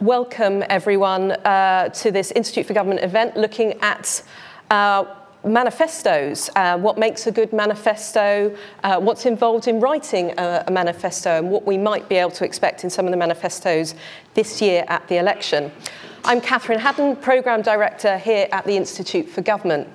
[0.00, 4.22] welcome everyone uh, to this Institute for Government event looking at
[4.70, 5.04] uh,
[5.44, 11.38] manifestos, uh, what makes a good manifesto, uh, what's involved in writing a, a, manifesto,
[11.38, 13.94] and what we might be able to expect in some of the manifestos
[14.32, 15.70] this year at the election.
[16.24, 19.86] I'm Catherine Haddon, Programme Director here at the Institute for Government.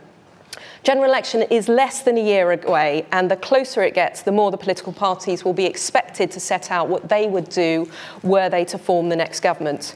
[0.85, 4.51] General election is less than a year away, and the closer it gets, the more
[4.51, 7.89] the political parties will be expected to set out what they would do
[8.21, 9.95] were they to form the next government.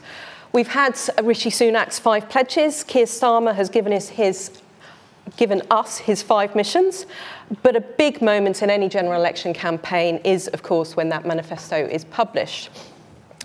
[0.51, 2.83] We've had Rishi Sunak's five pledges.
[2.83, 4.61] Keir Starmer has given us his
[5.37, 7.05] given us his five missions.
[7.61, 11.77] But a big moment in any general election campaign is, of course, when that manifesto
[11.85, 12.71] is published.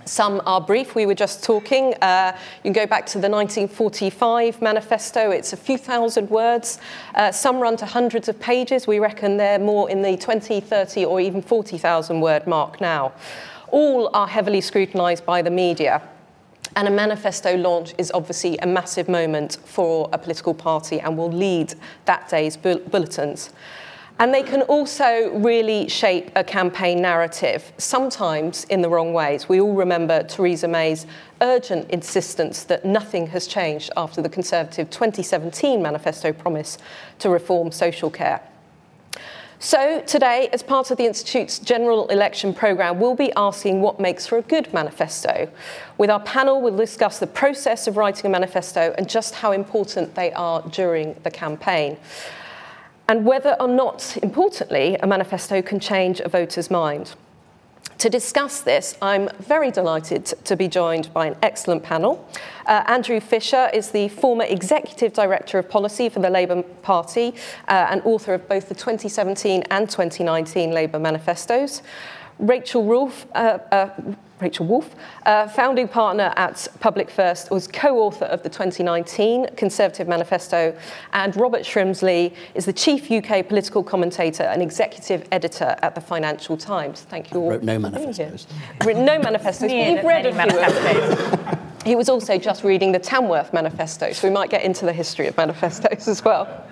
[0.06, 0.94] Some are brief.
[0.94, 1.94] We were just talking.
[2.02, 5.30] Uh, you can go back to the 1945 manifesto.
[5.30, 6.78] It's a few thousand words.
[7.14, 8.86] Uh, some run to hundreds of pages.
[8.86, 13.12] We reckon they're more in the 20, 30, or even 40,000 word mark now.
[13.68, 16.02] All are heavily scrutinised by the media.
[16.76, 21.32] And a manifesto launch is obviously a massive moment for a political party and will
[21.32, 23.51] lead that day's bulletins.
[24.18, 29.48] And they can also really shape a campaign narrative, sometimes in the wrong ways.
[29.48, 31.07] We all remember Theresa May's
[31.40, 36.79] urgent insistence that nothing has changed after the Conservative 2017 manifesto promise
[37.18, 38.40] to reform social care.
[39.59, 44.26] So, today, as part of the Institute's general election programme, we'll be asking what makes
[44.26, 45.48] for a good manifesto.
[45.96, 50.15] With our panel, we'll discuss the process of writing a manifesto and just how important
[50.15, 51.96] they are during the campaign
[53.09, 57.15] and whether or not, importantly, a manifesto can change a voter's mind.
[57.99, 62.29] To discuss this, I'm very delighted to be joined by an excellent panel.
[62.66, 67.34] Uh, Andrew Fisher is the former Executive Director of Policy for the Labour Party
[67.69, 71.82] uh, and author of both the 2017 and 2019 Labour manifestos.
[72.38, 73.91] Rachel Wolf, uh, uh,
[74.41, 74.94] Rachel Wolf,
[75.25, 80.76] uh, founding partner at Public First, was co-author of the 2019 Conservative Manifesto,
[81.12, 86.56] and Robert Shrimsley is the chief UK political commentator and executive editor at the Financial
[86.56, 87.03] Times.
[87.03, 87.50] Thank you all.
[87.50, 88.47] Wrote no manifestos.
[88.84, 89.70] Written no manifestos.
[89.70, 91.58] You've read a few manifestos.
[91.84, 95.26] He was also just reading the Tamworth Manifesto, so we might get into the history
[95.26, 96.66] of manifestos as well.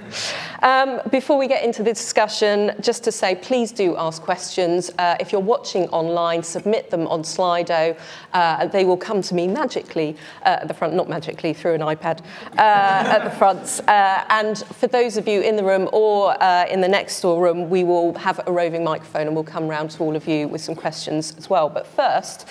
[0.63, 4.91] Um, before we get into the discussion, just to say, please do ask questions.
[4.97, 7.95] Uh, if you're watching online, submit them on Slido.
[8.33, 11.83] Uh, they will come to me magically uh, at the front, not magically through an
[11.83, 12.21] iPad,
[12.53, 13.87] uh, at the front.
[13.87, 17.43] Uh, and for those of you in the room or uh, in the next door
[17.43, 20.49] room, we will have a roving microphone and we'll come round to all of you
[20.49, 21.69] with some questions as well.
[21.69, 22.49] But first,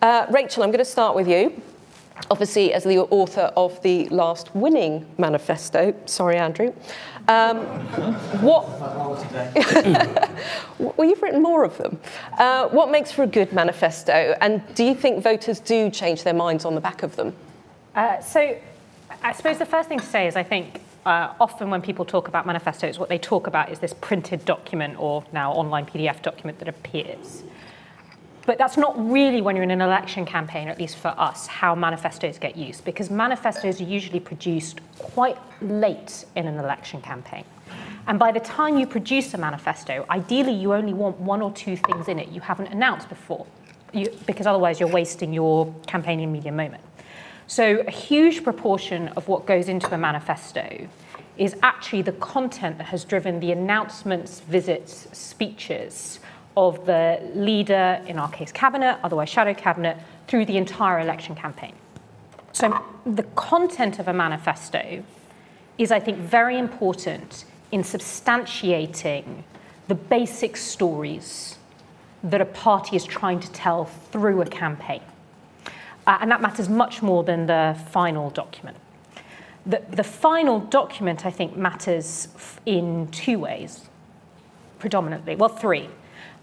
[0.00, 1.60] Rachel, I'm going to start with you
[2.30, 5.94] obviously as the author of the last winning manifesto.
[6.06, 6.72] Sorry, Andrew.
[7.28, 7.58] Um,
[8.40, 8.66] what?
[10.78, 11.98] well, you've written more of them.
[12.38, 16.34] Uh, what makes for a good manifesto, and do you think voters do change their
[16.34, 17.34] minds on the back of them?
[17.94, 18.56] Uh, so,
[19.22, 22.28] I suppose the first thing to say is I think uh, often when people talk
[22.28, 26.58] about manifestos, what they talk about is this printed document or now online PDF document
[26.58, 27.42] that appears.
[28.48, 31.74] But that's not really when you're in an election campaign, at least for us, how
[31.74, 37.44] manifestos get used, because manifestos are usually produced quite late in an election campaign.
[38.06, 41.76] And by the time you produce a manifesto, ideally you only want one or two
[41.76, 43.46] things in it you haven't announced before,
[43.92, 46.82] you, because otherwise you're wasting your campaigning media moment.
[47.48, 50.88] So, a huge proportion of what goes into a manifesto
[51.36, 56.20] is actually the content that has driven the announcements, visits, speeches,
[56.58, 59.96] of the leader, in our case, cabinet, otherwise shadow cabinet,
[60.26, 61.72] through the entire election campaign.
[62.52, 65.04] So the content of a manifesto
[65.78, 69.44] is, I think, very important in substantiating
[69.86, 71.58] the basic stories
[72.24, 75.02] that a party is trying to tell through a campaign.
[76.08, 78.76] Uh, and that matters much more than the final document.
[79.64, 82.28] The, the final document, I think, matters
[82.66, 83.88] in two ways,
[84.80, 85.36] predominantly.
[85.36, 85.88] Well, three.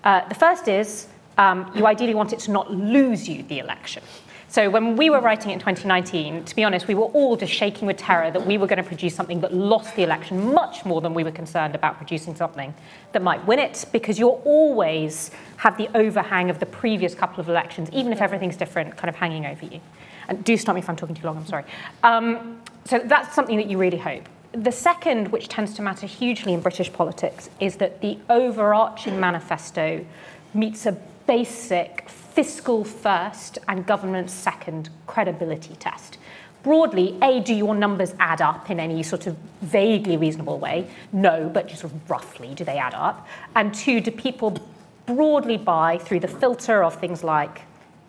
[0.05, 1.07] Uh, the first is
[1.37, 4.03] um, you ideally want it to not lose you the election.
[4.47, 7.51] So when we were writing it in 2019, to be honest, we were all just
[7.51, 10.85] shaking with terror that we were going to produce something that lost the election much
[10.85, 12.73] more than we were concerned about producing something
[13.11, 17.49] that might win it, because you'll always have the overhang of the previous couple of
[17.49, 19.81] elections, even if everything's different, kind of hanging over you.
[20.29, 21.65] And do stop me if I'm talking too long, I'm sorry.
[22.03, 24.29] Um, so that's something that you really hope.
[24.55, 30.05] The second, which tends to matter hugely in British politics, is that the overarching manifesto
[30.53, 30.93] meets a
[31.27, 36.17] basic fiscal first and government second credibility test.
[36.63, 40.87] Broadly, A, do your numbers add up in any sort of vaguely reasonable way?
[41.11, 43.27] No, but just roughly, do they add up?
[43.57, 44.57] And two, do people
[45.05, 47.63] broadly buy through the filter of things like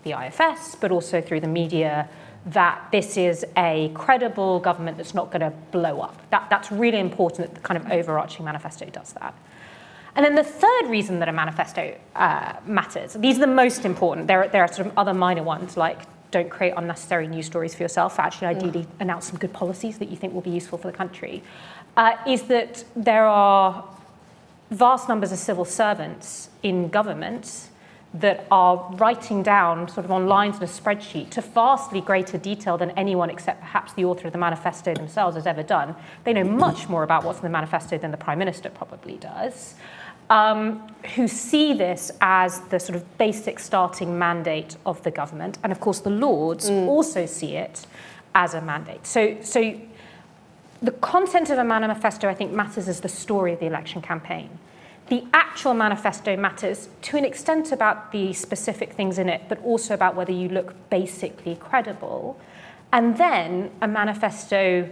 [0.04, 2.08] the IFS, but also through the media,
[2.46, 6.20] that this is a credible government that's not going to blow up.
[6.30, 9.34] That, that's really important that the kind of overarching manifesto does that.
[10.14, 14.28] And then the third reason that a manifesto uh, matters, these are the most important.
[14.28, 17.82] There, there are sort of other minor ones like don't create unnecessary news stories for
[17.82, 19.00] yourself, actually ideally mm.
[19.00, 21.42] announce some good policies that you think will be useful for the country,
[21.96, 23.84] uh, is that there are
[24.70, 27.70] vast numbers of civil servants in governments
[28.20, 32.78] that are writing down sort of on lines in a spreadsheet to vastly greater detail
[32.78, 35.94] than anyone except perhaps the author of the manifesto themselves has ever done.
[36.24, 39.74] They know much more about what's in the manifesto than the Prime Minister probably does
[40.30, 45.58] um, who see this as the sort of basic starting mandate of the government.
[45.62, 46.86] And of course, the Lords mm.
[46.86, 47.86] also see it
[48.34, 49.06] as a mandate.
[49.06, 49.80] So, so
[50.82, 54.50] the content of a manifesto, I think, matters as the story of the election campaign.
[55.08, 59.94] The actual manifesto matters to an extent about the specific things in it, but also
[59.94, 62.38] about whether you look basically credible.
[62.92, 64.88] And then a manifesto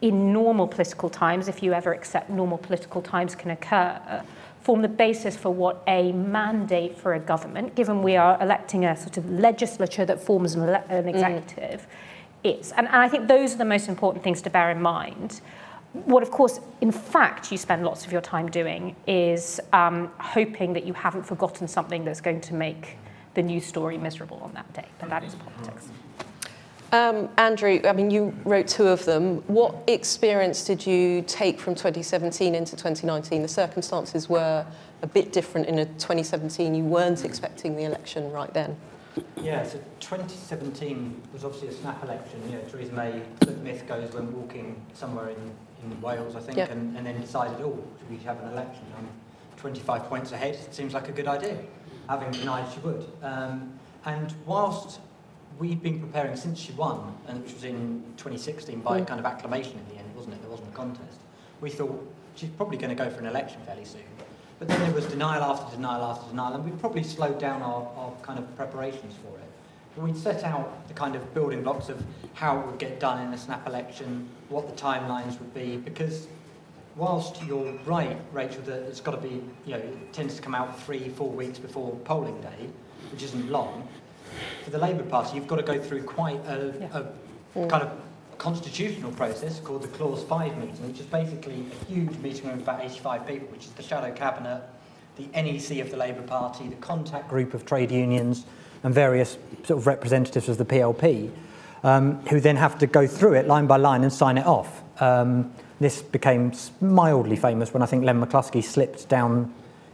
[0.00, 4.22] in normal political times, if you ever accept normal political times can occur,
[4.60, 8.96] form the basis for what a mandate for a government, given we are electing a
[8.96, 11.08] sort of legislature that forms an, ele- an mm.
[11.08, 11.86] executive,
[12.44, 12.58] mm.
[12.58, 12.72] is.
[12.72, 15.40] And, and I think those are the most important things to bear in mind.
[16.04, 20.72] What, of course, in fact, you spend lots of your time doing is um, hoping
[20.74, 22.98] that you haven't forgotten something that's going to make
[23.34, 24.86] the news story miserable on that day.
[24.98, 25.88] But that is politics.
[26.92, 29.38] Um, Andrew, I mean, you wrote two of them.
[29.48, 33.42] What experience did you take from 2017 into 2019?
[33.42, 34.64] The circumstances were
[35.02, 36.74] a bit different in a 2017.
[36.74, 38.76] You weren't expecting the election right then.
[39.40, 42.40] Yeah, so 2017 was obviously a snap election.
[42.48, 45.50] You know, Theresa May, the myth goes, went walking somewhere in,
[45.82, 46.70] in Wales, I think, yep.
[46.70, 48.84] and, and then decided, oh, should we have an election?
[48.96, 49.08] I'm
[49.56, 50.54] 25 points ahead.
[50.54, 51.58] It seems like a good idea,
[52.08, 53.06] having denied she would.
[53.22, 53.72] Um,
[54.04, 55.00] and whilst
[55.58, 59.06] we'd been preparing since she won, and which was in 2016 by mm.
[59.06, 60.40] kind of acclamation in the end, wasn't it?
[60.42, 61.18] There wasn't a contest.
[61.60, 64.02] We thought she's probably going to go for an election fairly soon.
[64.58, 67.82] But then there was denial after denial after denial, and we probably slowed down our,
[67.96, 69.44] our kind of preparations for it.
[69.96, 72.02] We'd set out the kind of building blocks of
[72.34, 76.26] how it would get done in a snap election, what the timelines would be, because
[76.96, 80.54] whilst you're right, Rachel, that it's got to be, you know, it tends to come
[80.54, 82.68] out three, four weeks before polling day,
[83.10, 83.88] which isn't long,
[84.64, 86.98] for the Labour Party, you've got to go through quite a, yeah.
[86.98, 87.70] a mm.
[87.70, 87.90] kind of
[88.38, 92.62] constitutional process called the Clause 5 meeting, which is basically a huge meeting room of
[92.62, 94.62] about 85 people, which is the shadow cabinet,
[95.16, 98.44] the NEC of the Labour Party, the contact group of trade unions,
[98.82, 101.30] and various sort of representatives of the PLP,
[101.82, 104.82] um, who then have to go through it line by line and sign it off.
[105.00, 109.52] Um, this became mildly famous when I think Len McCluskey slipped down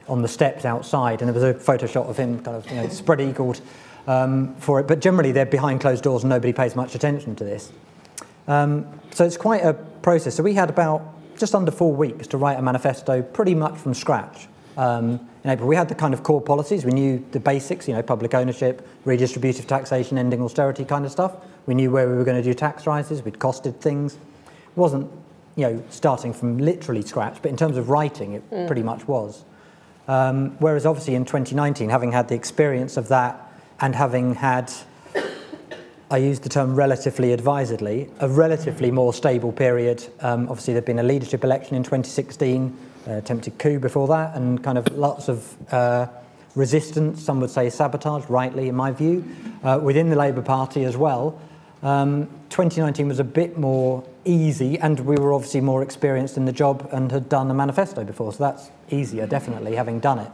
[0.09, 2.77] on the steps outside, and there was a photo shot of him kind of you
[2.77, 3.61] know, spread eagled
[4.07, 4.87] um, for it.
[4.87, 7.73] But generally, they're behind closed doors and nobody pays much attention to this.
[8.49, 10.35] Um, so it's quite a process.
[10.35, 11.03] So we had about
[11.39, 14.49] just under four weeks to write a manifesto pretty much from scratch.
[14.77, 16.85] Um, in April, we had the kind of core policies.
[16.85, 21.37] We knew the basics, you know, public ownership, redistributive taxation, ending austerity kind of stuff.
[21.67, 23.23] We knew where we were going to do tax rises.
[23.23, 24.15] We'd costed things.
[24.15, 25.11] It wasn't,
[25.57, 28.67] you know, starting from literally scratch, but in terms of writing, it mm.
[28.67, 29.45] pretty much was.
[30.09, 34.73] Um, whereas obviously in 2019, having had the experience of that and having had,
[36.11, 40.07] I use the term relatively advisedly, a relatively more stable period.
[40.21, 44.63] Um, obviously, there'd been a leadership election in 2016, uh, attempted coup before that, and
[44.63, 46.07] kind of lots of uh,
[46.55, 49.25] resistance, some would say sabotage, rightly in my view,
[49.63, 51.41] uh, within the Labour Party as well.
[51.83, 56.53] Um, 2019 was a bit more easy, and we were obviously more experienced in the
[56.53, 60.31] job and had done a manifesto before, so that's easier, definitely, having done it.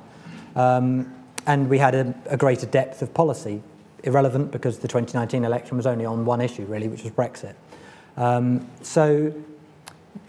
[0.56, 1.14] Um,
[1.46, 3.62] and we had a, a greater depth of policy.
[4.04, 7.54] Irrelevant because the 2019 election was only on one issue, really, which was Brexit.
[8.16, 9.32] Um, so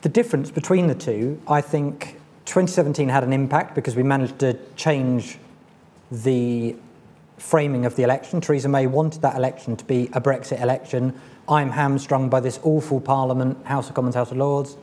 [0.02, 2.19] the difference between the two, I think
[2.50, 5.38] 2017 had an impact because we managed to change
[6.12, 6.76] the
[7.38, 8.42] framing of the election.
[8.42, 11.14] Theresa May wanted that election to be a Brexit election.
[11.48, 14.78] I'm hamstrung by this awful Parliament, House of Commons, House of Lords,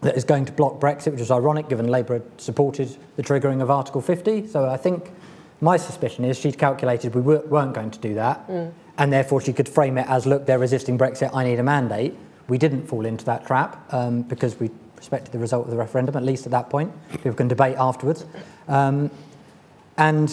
[0.00, 3.62] that is going to block Brexit, which is ironic given Labour had supported the triggering
[3.62, 4.48] of Article 50.
[4.48, 5.12] So I think
[5.60, 8.72] my suspicion is she'd calculated we weren't going to do that, mm.
[8.98, 12.16] and therefore she could frame it as, look, they're resisting Brexit, I need a mandate.
[12.48, 14.70] We didn't fall into that trap um, because we
[15.02, 16.92] respected the result of the referendum, at least at that point.
[17.10, 18.24] People can debate afterwards.
[18.68, 19.10] Um,
[19.98, 20.32] and,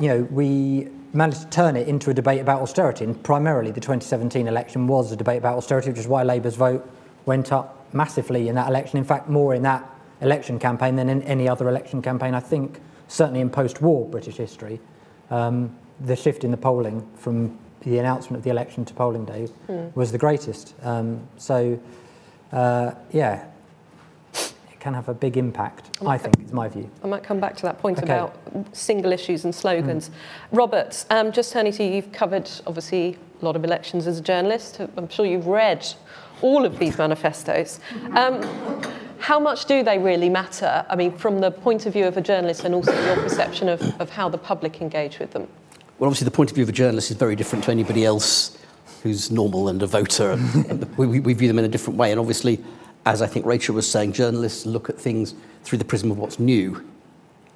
[0.00, 3.80] you know, we managed to turn it into a debate about austerity, and primarily the
[3.80, 6.84] 2017 election was a debate about austerity, which is why Labour's vote
[7.26, 8.98] went up massively in that election.
[8.98, 9.88] In fact, more in that
[10.20, 14.80] election campaign than in any other election campaign, I think, certainly in post-war British history,
[15.30, 19.46] um, the shift in the polling from the announcement of the election to polling day
[19.68, 19.94] mm.
[19.94, 20.74] was the greatest.
[20.82, 21.78] Um, so,
[22.50, 23.44] uh, yeah,
[24.80, 26.90] can have a big impact, I think, is my view.
[27.02, 28.06] I might come back to that point okay.
[28.06, 28.36] about
[28.72, 30.08] single issues and slogans.
[30.08, 30.12] Mm.
[30.52, 34.22] Robert, um, just turning to you, you've covered obviously a lot of elections as a
[34.22, 34.80] journalist.
[34.96, 35.86] I'm sure you've read
[36.42, 37.80] all of these manifestos.
[38.12, 38.42] Um,
[39.18, 40.86] how much do they really matter?
[40.88, 43.82] I mean, from the point of view of a journalist and also your perception of,
[44.00, 45.48] of how the public engage with them?
[45.98, 48.56] Well, obviously, the point of view of a journalist is very different to anybody else
[49.02, 50.38] who's normal and a voter.
[50.96, 52.12] we, we view them in a different way.
[52.12, 52.62] And obviously,
[53.06, 56.38] as I think Rachel was saying, journalists look at things through the prism of what's
[56.38, 56.86] new,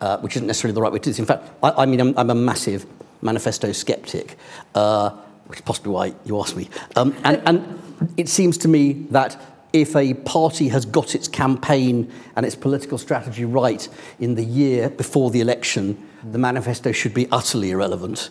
[0.00, 1.18] uh, which isn't necessarily the right way to do this.
[1.18, 2.86] In fact, I, I mean, I'm, I'm, a massive
[3.20, 4.36] manifesto skeptic,
[4.74, 5.10] uh,
[5.46, 6.68] which is possibly why you asked me.
[6.96, 9.40] Um, and, and it seems to me that
[9.72, 13.88] if a party has got its campaign and its political strategy right
[14.20, 18.30] in the year before the election, the manifesto should be utterly irrelevant.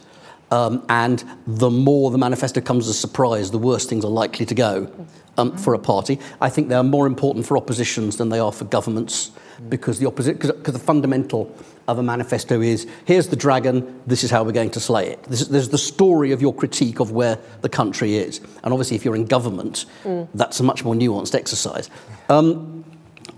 [0.52, 4.46] Um, and the more the manifesto comes as a surprise, the worse things are likely
[4.46, 4.92] to go
[5.38, 6.20] um, for a party.
[6.42, 9.32] I think they are more important for oppositions than they are for governments
[9.70, 11.56] because the opposite, because the fundamental
[11.88, 15.24] of a manifesto is here's the dragon, this is how we're going to slay it.
[15.24, 18.40] This is, there's the story of your critique of where the country is.
[18.64, 20.28] And obviously, if you're in government, mm.
[20.34, 21.90] that's a much more nuanced exercise.
[22.30, 22.84] Um,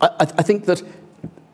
[0.02, 0.82] I, I think that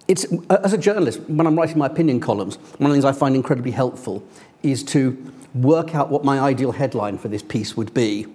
[0.08, 3.12] it's, as a journalist, when I'm writing my opinion columns, one of the things I
[3.12, 4.24] find incredibly helpful
[4.64, 5.32] is to
[5.64, 8.28] work out what my ideal headline for this piece would be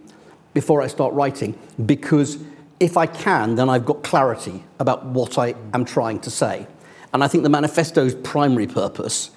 [0.52, 2.38] before I start writing, because
[2.80, 6.66] if I can, then I've got clarity about what I am trying to say.
[7.12, 9.30] And I think the manifesto's primary purpose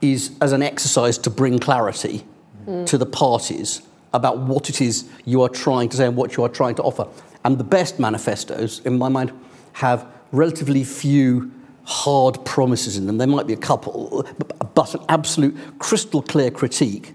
[0.00, 2.24] is as an exercise to bring clarity
[2.66, 2.86] mm.
[2.86, 6.44] to the parties about what it is you are trying to say and what you
[6.44, 7.08] are trying to offer.
[7.44, 9.32] And the best manifestos, in my mind,
[9.74, 11.50] have relatively few
[11.84, 13.18] hard promises in them.
[13.18, 14.26] There might be a couple,
[14.74, 17.12] but an absolute crystal clear critique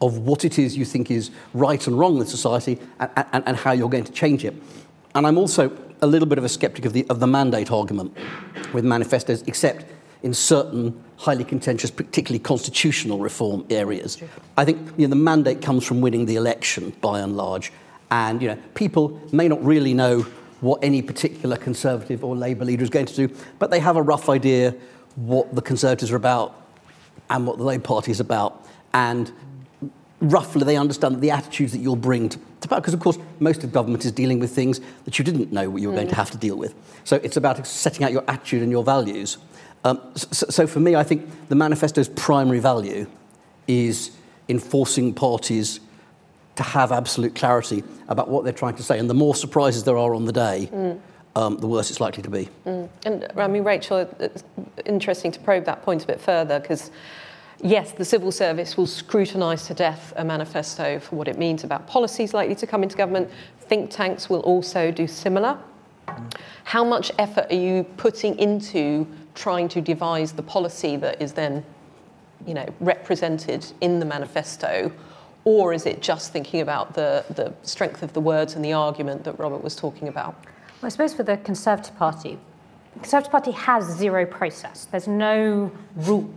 [0.00, 3.56] of what it is you think is right and wrong with society and, and, and
[3.56, 4.54] how you're going to change it.
[5.14, 5.70] And I'm also
[6.02, 8.16] a little bit of a skeptic of the, of the mandate argument
[8.72, 9.86] with manifestos, except
[10.22, 14.18] in certain highly contentious, particularly constitutional reform areas.
[14.56, 17.72] I think you know, the mandate comes from winning the election by and large.
[18.10, 20.26] And you know, people may not really know
[20.60, 24.02] what any particular Conservative or Labour leader is going to do, but they have a
[24.02, 24.74] rough idea
[25.16, 26.60] what the Conservatives are about
[27.30, 28.66] and what the Labour Party is about.
[28.94, 29.30] And
[30.20, 32.80] roughly they understand the attitudes that you'll bring to, to power.
[32.80, 35.88] Because, of course, most of government is dealing with things that you didn't know you
[35.88, 35.96] were mm.
[35.96, 36.16] going to mm.
[36.16, 36.74] have to deal with.
[37.04, 39.38] So it's about setting out your attitude and your values.
[39.84, 43.06] Um, so, so for me, I think the manifesto's primary value
[43.66, 44.10] is
[44.48, 45.80] enforcing parties
[46.56, 48.98] to have absolute clarity about what they're trying to say.
[48.98, 51.00] And the more surprises there are on the day, mm.
[51.36, 52.48] um, the worse it's likely to be.
[52.64, 52.88] Mm.
[53.04, 54.44] And I mean, Rachel, it's
[54.84, 56.90] interesting to probe that point a bit further because
[57.62, 61.86] yes, the civil service will scrutinise to death a manifesto for what it means about
[61.86, 63.30] policies likely to come into government.
[63.60, 65.58] Think tanks will also do similar.
[66.64, 71.64] How much effort are you putting into trying to devise the policy that is then,
[72.46, 74.92] you know, represented in the manifesto?
[75.44, 79.24] Or is it just thinking about the, the strength of the words and the argument
[79.24, 80.34] that Robert was talking about?
[80.80, 82.38] Well, I suppose for the Conservative Party,
[82.94, 84.86] the Conservative Party has zero process.
[84.86, 86.32] There's no rule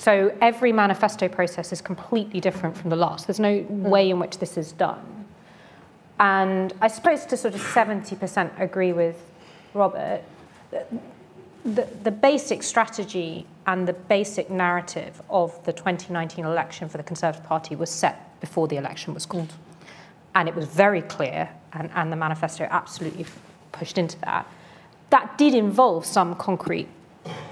[0.00, 3.26] so every manifesto process is completely different from the last.
[3.26, 3.68] There's no mm.
[3.68, 5.26] way in which this is done.
[6.18, 9.22] And I suppose to sort of 70% agree with
[9.74, 10.22] Robert,
[10.70, 17.44] the, the basic strategy and the basic narrative of the 2019 election for the Conservative
[17.44, 19.52] Party was set before the election was called.
[20.34, 23.26] And it was very clear, and, and the manifesto absolutely
[23.72, 24.46] pushed into that.
[25.10, 26.88] That did involve some concrete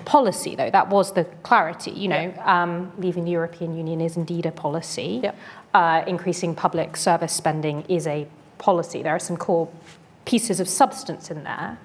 [0.08, 0.70] policy, though.
[0.70, 1.90] That was the clarity.
[1.90, 5.22] You know, um, leaving the European Union is indeed a policy.
[5.74, 9.02] Uh, increasing public service spending is a policy.
[9.02, 9.68] There are some core
[10.24, 11.78] pieces of substance in there.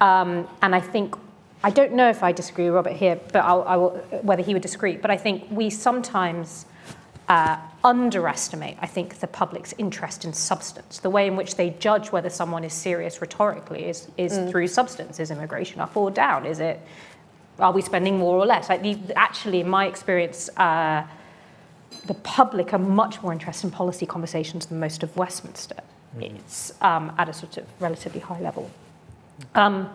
[0.00, 1.16] Um, and I think,
[1.64, 3.90] I don't know if I disagree with Robert here, but I'll, I will,
[4.22, 6.66] whether he would disagree, but I think we sometimes
[7.28, 11.00] uh, underestimate, I think, the public's interest in substance.
[11.00, 14.50] The way in which they judge whether someone is serious rhetorically is, is mm.
[14.50, 15.18] through substance.
[15.18, 16.46] Is immigration up or down?
[16.46, 16.78] Is it,
[17.58, 18.68] are we spending more or less?
[18.68, 21.04] Like the, actually, in my experience, uh,
[22.06, 25.80] the public are much more interested in policy conversations than most of Westminster.
[26.16, 26.36] Mm.
[26.36, 28.70] It's um, at a sort of relatively high level.
[29.54, 29.90] Um,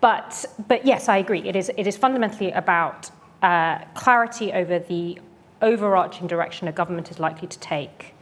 [0.00, 1.46] but, but yes, I agree.
[1.48, 3.10] It is, it is fundamentally about
[3.42, 5.18] uh, clarity over the
[5.62, 8.14] overarching direction a government is likely to take.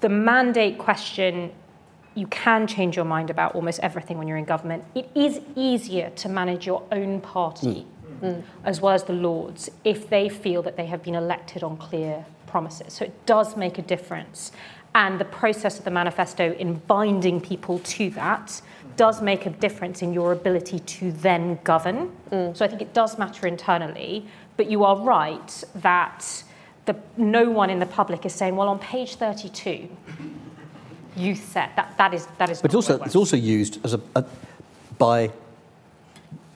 [0.00, 1.52] The mandate question,
[2.14, 4.84] you can change your mind about almost everything when you're in government.
[4.94, 8.20] It is easier to manage your own party mm.
[8.20, 8.42] mm.
[8.64, 12.24] as well as the Lords, if they feel that they have been elected on clear
[12.46, 12.92] promises.
[12.92, 14.52] So it does make a difference.
[14.94, 18.60] And the process of the manifesto in binding people to that
[18.96, 22.10] does make a difference in your ability to then govern.
[22.30, 22.56] Mm.
[22.56, 24.26] So I think it does matter internally.
[24.56, 26.44] But you are right that
[26.86, 29.88] the, no one in the public is saying, well, on page 32,
[31.16, 31.74] you set.
[31.76, 32.60] That, that is that is.
[32.60, 34.24] But it's also it's also used as a, a,
[34.98, 35.30] by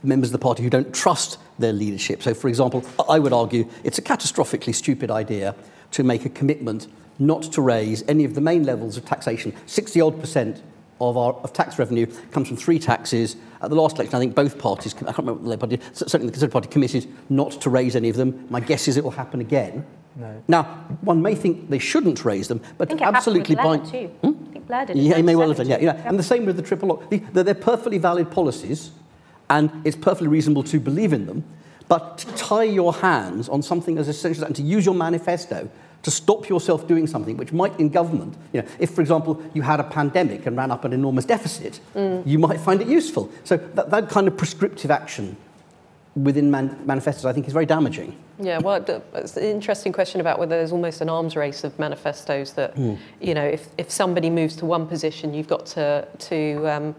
[0.02, 2.23] members of the party who don't trust their leadership.
[2.23, 5.54] So, for example, I would argue it's a catastrophically stupid idea
[5.92, 9.54] to make a commitment not to raise any of the main levels of taxation.
[9.66, 10.62] Sixty odd percent
[11.00, 13.37] of our of tax revenue comes from three taxes.
[13.62, 15.80] At the last election, I think both parties, I can't remember what the Labour Party,
[15.94, 18.46] certainly the Conservative Party, committed not to raise any of them.
[18.50, 19.87] My guess is it will happen again.
[20.16, 20.42] No.
[20.47, 20.64] Now,
[21.00, 23.78] one may think they shouldn't raise them, but absolutely by.
[23.78, 24.06] Too.
[24.23, 24.28] Hmm?
[24.28, 24.97] I think Blair did.
[24.97, 25.66] Yeah, he may well have done.
[25.66, 26.02] Yeah, yeah.
[26.04, 27.11] And the same with the triple lock.
[27.33, 28.92] They're perfectly valid policies,
[29.50, 31.44] and it's perfectly reasonable to believe in them.
[31.88, 34.94] But to tie your hands on something as essential as that, and to use your
[34.94, 35.68] manifesto
[36.02, 39.62] to stop yourself doing something which might in government, you know, if, for example, you
[39.62, 42.23] had a pandemic and ran up an enormous deficit, mm.
[42.26, 43.30] you might find it useful.
[43.42, 45.37] So that, that kind of prescriptive action
[46.16, 48.16] within man- manifestos, I think, is very damaging.
[48.38, 52.52] Yeah, well, it's an interesting question about whether there's almost an arms race of manifestos
[52.52, 52.99] that, mm.
[53.21, 56.94] you know, if, if somebody moves to one position, you've got to, to um,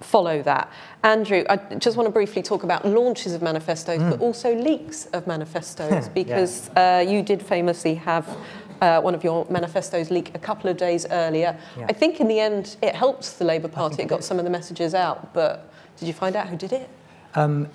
[0.00, 0.70] follow that.
[1.02, 4.10] Andrew, I just want to briefly talk about launches of manifestos, mm.
[4.10, 6.98] but also leaks of manifestos, because yeah.
[6.98, 8.36] uh, you did famously have
[8.80, 11.58] uh, one of your manifestos leak a couple of days earlier.
[11.78, 11.86] Yeah.
[11.88, 14.50] I think in the end it helped the Labour Party, it got some of the
[14.50, 16.88] messages out, but did you find out who did it?
[17.34, 17.68] Um,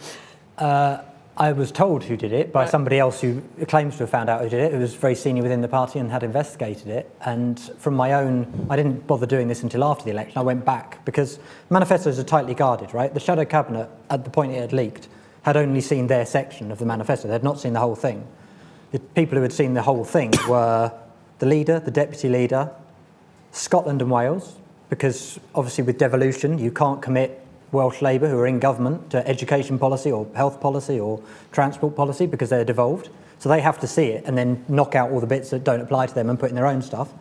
[0.57, 1.01] uh,
[1.37, 2.69] I was told who did it by right.
[2.69, 5.43] somebody else who claims to have found out who did it, who was very senior
[5.43, 7.13] within the party and had investigated it.
[7.21, 10.37] And from my own, I didn't bother doing this until after the election.
[10.37, 13.13] I went back because manifestos are tightly guarded, right?
[13.13, 15.09] The shadow cabinet, at the point it had leaked,
[15.41, 17.27] had only seen their section of the manifesto.
[17.27, 18.25] They had not seen the whole thing.
[18.91, 20.91] The people who had seen the whole thing were
[21.39, 22.71] the leader, the deputy leader,
[23.51, 24.55] Scotland and Wales,
[24.89, 27.44] because obviously with devolution, you can't commit
[27.75, 32.25] Welsh Labour who are in government to education policy or health policy or transport policy
[32.25, 33.09] because they're devolved.
[33.39, 35.81] So they have to see it and then knock out all the bits that don't
[35.81, 37.13] apply to them and put in their own stuff.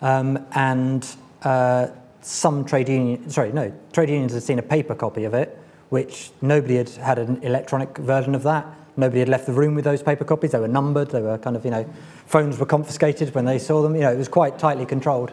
[0.00, 1.06] Um, and
[1.42, 1.88] uh,
[2.22, 5.58] some trade unions, sorry, no, trade unions had seen a paper copy of it,
[5.90, 8.66] which nobody had had an electronic version of that.
[8.96, 10.52] Nobody had left the room with those paper copies.
[10.52, 11.10] They were numbered.
[11.10, 11.84] They were kind of, you know,
[12.26, 13.94] phones were confiscated when they saw them.
[13.94, 15.32] You know, it was quite tightly controlled.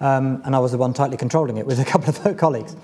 [0.00, 2.74] Um, and I was the one tightly controlling it with a couple of colleagues.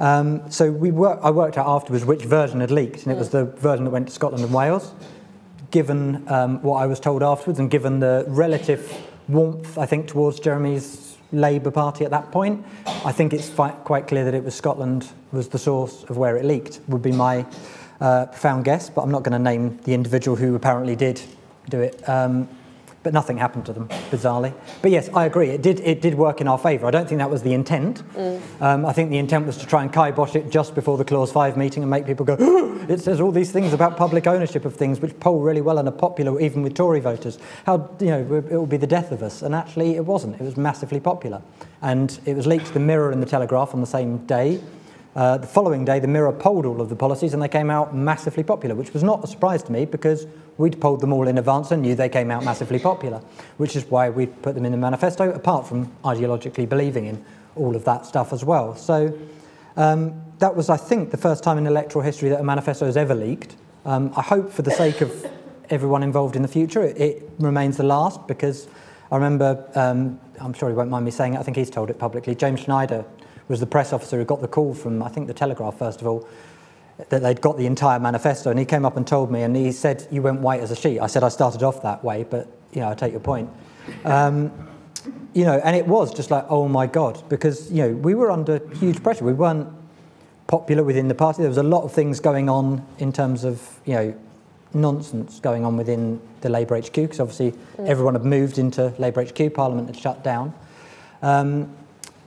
[0.00, 3.30] Um, so we work, I worked out afterwards which version had leaked, and it was
[3.30, 4.92] the version that went to Scotland and Wales.
[5.70, 8.90] Given um, what I was told afterwards, and given the relative
[9.28, 12.64] warmth, I think, towards Jeremy's Labour Party at that point,
[13.04, 16.36] I think it's fi- quite clear that it was Scotland was the source of where
[16.36, 16.80] it leaked.
[16.88, 17.44] Would be my
[18.00, 21.20] uh, profound guess, but I'm not going to name the individual who apparently did
[21.68, 22.08] do it.
[22.08, 22.48] Um,
[23.02, 24.52] but nothing happened to them, bizarrely.
[24.82, 25.50] But yes, I agree.
[25.50, 26.86] It did, it did work in our favour.
[26.86, 28.02] I don't think that was the intent.
[28.14, 28.40] Mm.
[28.60, 31.30] Um, I think the intent was to try and kibosh it just before the Clause
[31.32, 32.36] 5 meeting and make people go,
[32.88, 35.88] it says all these things about public ownership of things which poll really well and
[35.88, 37.38] are popular even with Tory voters.
[37.66, 39.42] How, you know, it will be the death of us.
[39.42, 40.34] And actually, it wasn't.
[40.34, 41.42] It was massively popular.
[41.82, 44.60] And it was leaked to the Mirror and the Telegraph on the same day.
[45.18, 47.92] Uh, the following day, the Mirror polled all of the policies and they came out
[47.92, 50.28] massively popular, which was not a surprise to me because
[50.58, 53.20] we'd polled them all in advance and knew they came out massively popular,
[53.56, 57.24] which is why we put them in the manifesto, apart from ideologically believing in
[57.56, 58.76] all of that stuff as well.
[58.76, 59.12] So
[59.76, 62.96] um, that was, I think, the first time in electoral history that a manifesto has
[62.96, 63.56] ever leaked.
[63.86, 65.26] Um, I hope, for the sake of
[65.68, 68.68] everyone involved in the future, it, it remains the last because
[69.10, 71.90] I remember, um, I'm sure he won't mind me saying it, I think he's told
[71.90, 73.04] it publicly, James Schneider
[73.48, 76.06] was the press officer who got the call from, I think, the Telegraph, first of
[76.06, 76.28] all,
[77.08, 78.50] that they'd got the entire manifesto.
[78.50, 80.76] And he came up and told me, and he said, You went white as a
[80.76, 81.00] sheet.
[81.00, 83.48] I said, I started off that way, but, you know, I take your point.
[84.04, 84.52] Um,
[85.32, 88.30] you know, and it was just like, oh my God, because, you know, we were
[88.30, 89.24] under huge pressure.
[89.24, 89.68] We weren't
[90.46, 91.42] popular within the party.
[91.42, 94.14] There was a lot of things going on in terms of, you know,
[94.74, 97.86] nonsense going on within the Labour HQ, because obviously mm.
[97.86, 100.52] everyone had moved into Labour HQ, Parliament had shut down.
[101.22, 101.74] Um,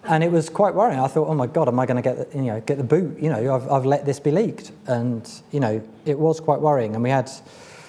[0.05, 0.99] and it was quite worrying.
[0.99, 2.83] I thought, oh my God, am I going to get the, you know get the
[2.83, 3.19] boot?
[3.19, 6.95] You know, I've, I've let this be leaked, and you know it was quite worrying.
[6.95, 7.29] And we had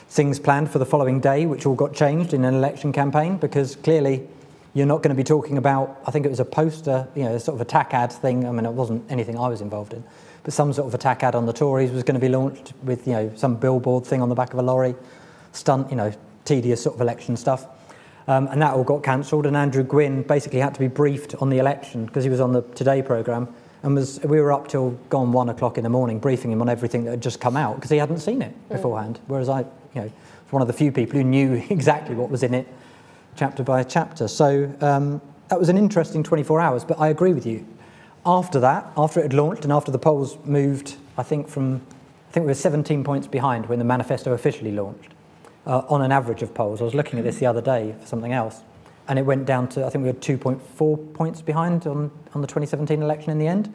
[0.08, 3.76] things planned for the following day, which all got changed in an election campaign because
[3.76, 4.26] clearly
[4.74, 6.00] you're not going to be talking about.
[6.06, 8.46] I think it was a poster, you know, sort of attack ad thing.
[8.46, 10.04] I mean, it wasn't anything I was involved in,
[10.44, 13.06] but some sort of attack ad on the Tories was going to be launched with
[13.06, 14.94] you know some billboard thing on the back of a lorry,
[15.52, 16.12] stunt, you know,
[16.44, 17.66] tedious sort of election stuff.
[18.28, 19.46] Um, and that all got cancelled.
[19.46, 22.52] And Andrew Gwynne basically had to be briefed on the election because he was on
[22.52, 23.52] the Today programme.
[23.82, 26.68] and was we were up till gone one o'clock in the morning briefing him on
[26.68, 29.18] everything that had just come out because he hadn't seen it beforehand.
[29.26, 32.42] Whereas I, you know, was one of the few people who knew exactly what was
[32.42, 32.68] in it,
[33.36, 34.28] chapter by chapter.
[34.28, 36.84] So um, that was an interesting 24 hours.
[36.84, 37.66] But I agree with you.
[38.24, 41.82] After that, after it had launched and after the polls moved, I think from
[42.28, 45.12] I think we were 17 points behind when the manifesto officially launched
[45.66, 46.80] uh, on an average of polls.
[46.80, 48.62] I was looking at this the other day for something else
[49.08, 52.46] and it went down to, I think we were 2.4 points behind on, on the
[52.46, 53.72] 2017 election in the end.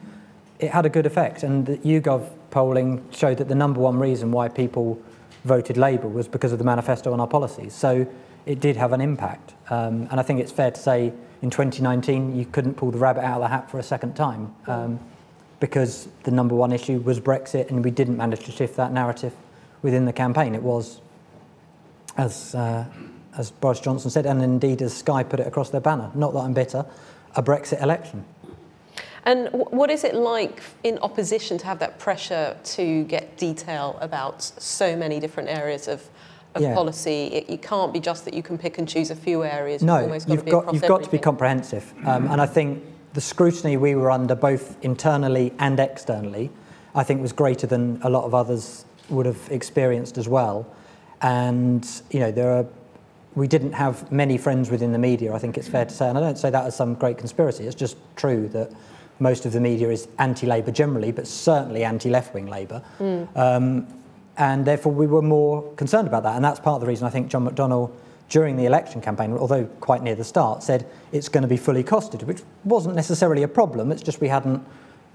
[0.58, 4.32] It had a good effect, and the YouGov polling showed that the number one reason
[4.32, 5.00] why people
[5.44, 7.74] voted Labour was because of the manifesto on our policies.
[7.74, 8.06] So
[8.46, 9.54] it did have an impact.
[9.70, 13.22] Um, and I think it's fair to say in 2019 you couldn't pull the rabbit
[13.22, 14.98] out of the hat for a second time um,
[15.60, 19.34] because the number one issue was Brexit, and we didn't manage to shift that narrative
[19.82, 20.54] within the campaign.
[20.56, 21.00] It was,
[22.18, 22.84] as uh,
[23.38, 26.40] as Boris Johnson said, and indeed as Sky put it across their banner, not that
[26.40, 26.84] I'm bitter,
[27.36, 28.24] a Brexit election.
[29.24, 34.42] And what is it like in opposition to have that pressure to get detail about
[34.42, 36.08] so many different areas of,
[36.54, 36.74] of yeah.
[36.74, 37.26] policy?
[37.26, 39.82] It, it, can't be just that you can pick and choose a few areas.
[39.82, 41.92] No, you've, you've got, you've got to be comprehensive.
[42.06, 46.50] Um, and I think the scrutiny we were under, both internally and externally,
[46.94, 50.66] I think was greater than a lot of others would have experienced as well.
[51.20, 52.66] And, you know, there are
[53.38, 56.08] we didn't have many friends within the media, I think it's fair to say.
[56.08, 57.64] And I don't say that as some great conspiracy.
[57.64, 58.72] It's just true that
[59.20, 62.82] most of the media is anti-Labour generally, but certainly anti-left-wing Labour.
[62.98, 63.36] Mm.
[63.36, 63.86] Um,
[64.36, 66.36] and therefore we were more concerned about that.
[66.36, 67.92] And that's part of the reason I think John McDonnell,
[68.28, 71.84] during the election campaign, although quite near the start, said it's going to be fully
[71.84, 73.90] costed, which wasn't necessarily a problem.
[73.90, 74.64] It's just we hadn't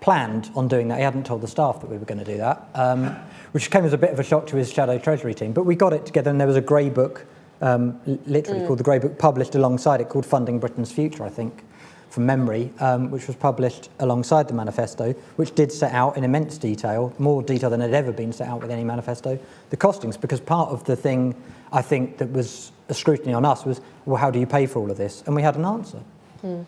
[0.03, 0.97] planned on doing that.
[0.97, 3.15] He hadn't told the staff that we were going to do that, um,
[3.53, 5.53] which came as a bit of a shock to his shadow treasury team.
[5.53, 7.25] But we got it together, and there was a grey book
[7.61, 8.67] um, literally mm.
[8.67, 11.63] called the Grey Book, published alongside it, called Funding Britain's Future, I think,
[12.09, 16.57] from memory, um, which was published alongside the manifesto, which did set out in immense
[16.57, 19.39] detail, more detail than had ever been set out with any manifesto,
[19.69, 20.19] the costings.
[20.19, 21.33] Because part of the thing
[21.71, 24.79] I think that was a scrutiny on us was, well, how do you pay for
[24.79, 25.23] all of this?
[25.25, 25.99] And we had an answer.
[26.43, 26.65] Mm.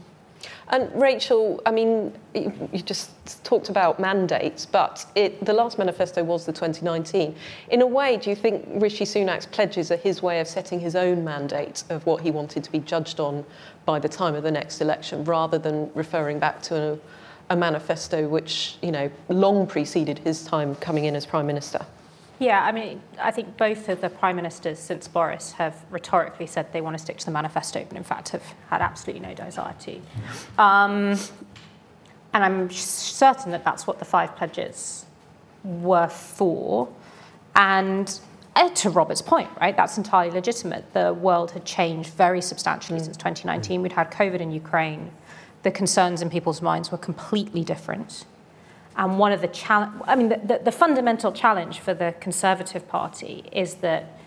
[0.69, 6.45] And Rachel, I mean, you just talked about mandates, but it, the last manifesto was
[6.45, 7.35] the 2019.
[7.69, 10.95] In a way, do you think Rishi Sunak's pledges are his way of setting his
[10.95, 13.45] own mandate of what he wanted to be judged on
[13.85, 16.99] by the time of the next election, rather than referring back to a,
[17.51, 21.85] a manifesto which, you know, long preceded his time coming in as Prime Minister?
[22.39, 26.71] Yeah, I mean, I think both of the prime ministers since Boris have rhetorically said
[26.73, 29.75] they want to stick to the manifesto, but in fact have had absolutely no desire
[29.79, 30.01] to.
[30.57, 31.17] Um,
[32.33, 35.05] and I'm certain that that's what the five pledges
[35.63, 36.89] were for.
[37.55, 38.19] And
[38.57, 40.93] uh, to Robert's point, right, that's entirely legitimate.
[40.93, 43.81] The world had changed very substantially since 2019.
[43.81, 45.11] We'd had COVID in Ukraine.
[45.63, 48.25] The concerns in people's minds were completely different.
[48.97, 52.87] And one of the challenge, I mean, the, the, the, fundamental challenge for the Conservative
[52.87, 54.17] Party is that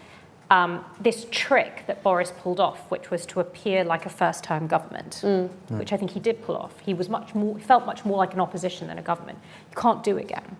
[0.51, 5.21] um, this trick that Boris pulled off, which was to appear like a first-term government,
[5.23, 5.49] mm.
[5.71, 6.79] which I think he did pull off.
[6.81, 9.39] He was much more, he felt much more like an opposition than a government.
[9.71, 10.57] You can't do it again.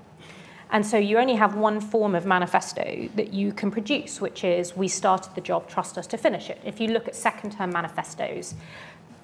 [0.71, 4.77] And so you only have one form of manifesto that you can produce, which is
[4.77, 6.61] we started the job, trust us to finish it.
[6.65, 8.55] If you look at second term manifestos,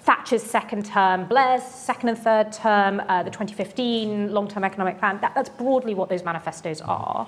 [0.04, 5.18] Thatcher's second term, Blair's second and third term, uh, the 2015 long term economic plan.
[5.22, 7.26] That, that's broadly what those manifestos are.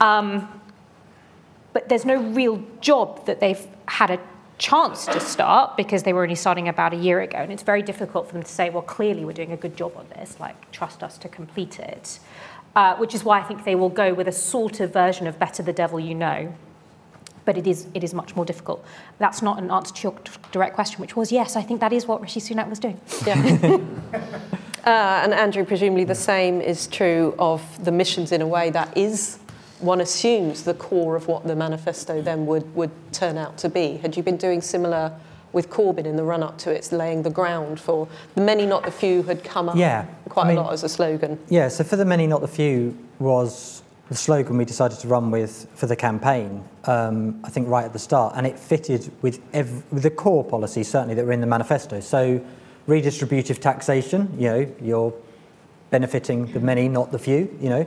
[0.00, 0.48] Um,
[1.72, 4.20] but there's no real job that they've had a
[4.58, 7.38] chance to start because they were only starting about a year ago.
[7.38, 9.92] And it's very difficult for them to say, well, clearly we're doing a good job
[9.96, 12.20] on this, like, trust us to complete it.
[12.76, 15.36] Uh, which is why I think they will go with a sort of version of
[15.36, 16.54] Better the Devil You Know,
[17.48, 18.84] but it is, it is much more difficult.
[19.16, 20.14] That's not an answer to your
[20.52, 23.00] direct question, which was yes, I think that is what Rishi Sunak was doing.
[23.26, 23.78] Yeah.
[24.84, 28.94] uh, and Andrew, presumably the same is true of the missions in a way that
[28.98, 29.38] is
[29.80, 33.96] one assumes the core of what the manifesto then would, would turn out to be.
[33.96, 35.10] Had you been doing similar
[35.54, 38.84] with Corbyn in the run up to its laying the ground for the many, not
[38.84, 41.38] the few had come up yeah, quite I mean, a lot as a slogan?
[41.48, 45.30] Yeah, so for the many, not the few was the slogan we decided to run
[45.30, 49.40] with for the campaign, um, I think right at the start, and it fitted with,
[49.52, 52.00] every, with the core policies certainly that were in the manifesto.
[52.00, 52.44] So
[52.86, 55.12] redistributive taxation, you know, you're
[55.90, 57.86] benefiting the many, not the few, you know.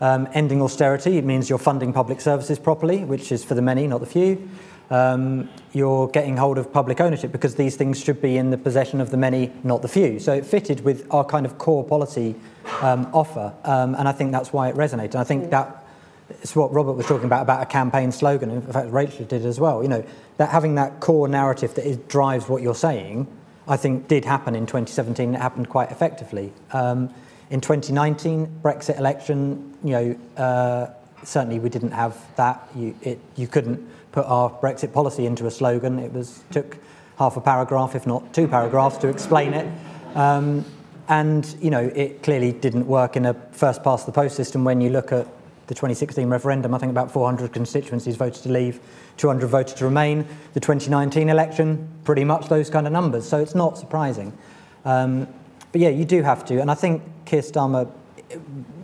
[0.00, 3.86] Um, ending austerity, it means you're funding public services properly, which is for the many,
[3.86, 4.48] not the few.
[4.90, 9.00] Um, you're getting hold of public ownership because these things should be in the possession
[9.00, 10.18] of the many, not the few.
[10.18, 12.36] So it fitted with our kind of core policy
[12.82, 13.54] um, offer.
[13.64, 15.12] Um, and I think that's why it resonated.
[15.12, 15.50] And I think mm.
[15.50, 15.84] that
[16.30, 18.50] it's what Robert was talking about, about a campaign slogan.
[18.50, 19.82] In fact, Rachel did as well.
[19.82, 20.04] You know,
[20.36, 23.26] that having that core narrative that is, drives what you're saying,
[23.66, 25.34] I think did happen in 2017.
[25.34, 26.52] It happened quite effectively.
[26.72, 27.12] Um,
[27.50, 30.90] In 2019 Brexit election, you know, uh,
[31.24, 32.68] certainly we didn't have that.
[32.76, 35.98] You, it, you couldn't put our Brexit policy into a slogan.
[35.98, 36.76] It was took
[37.18, 39.66] half a paragraph, if not two paragraphs, to explain it.
[40.14, 40.64] Um,
[41.08, 44.64] and you know, it clearly didn't work in a first past the post system.
[44.64, 45.26] When you look at
[45.66, 48.80] the 2016 referendum, I think about 400 constituencies voted to leave,
[49.16, 50.26] 200 voted to remain.
[50.54, 53.28] The 2019 election, pretty much those kind of numbers.
[53.28, 54.36] So it's not surprising.
[54.84, 55.26] Um,
[55.72, 57.90] but yeah, you do have to, and I think Keir Starmer,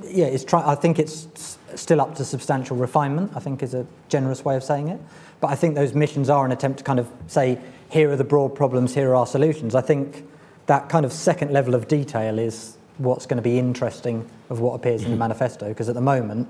[0.05, 3.33] yeah, is try- I think it's still up to substantial refinement.
[3.35, 5.01] I think is a generous way of saying it.
[5.41, 7.59] But I think those missions are an attempt to kind of say,
[7.91, 9.75] here are the broad problems, here are our solutions.
[9.75, 10.27] I think
[10.67, 14.75] that kind of second level of detail is what's going to be interesting of what
[14.75, 15.21] appears in the mm-hmm.
[15.21, 16.49] manifesto, because at the moment,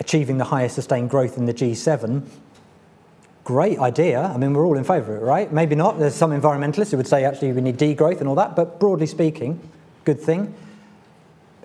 [0.00, 2.26] achieving the highest sustained growth in the G7
[3.48, 4.20] great idea.
[4.20, 5.50] I mean, we're all in favour of it, right?
[5.50, 5.98] Maybe not.
[5.98, 9.06] There's some environmentalists who would say actually we need degrowth and all that, but broadly
[9.06, 9.58] speaking,
[10.04, 10.52] good thing.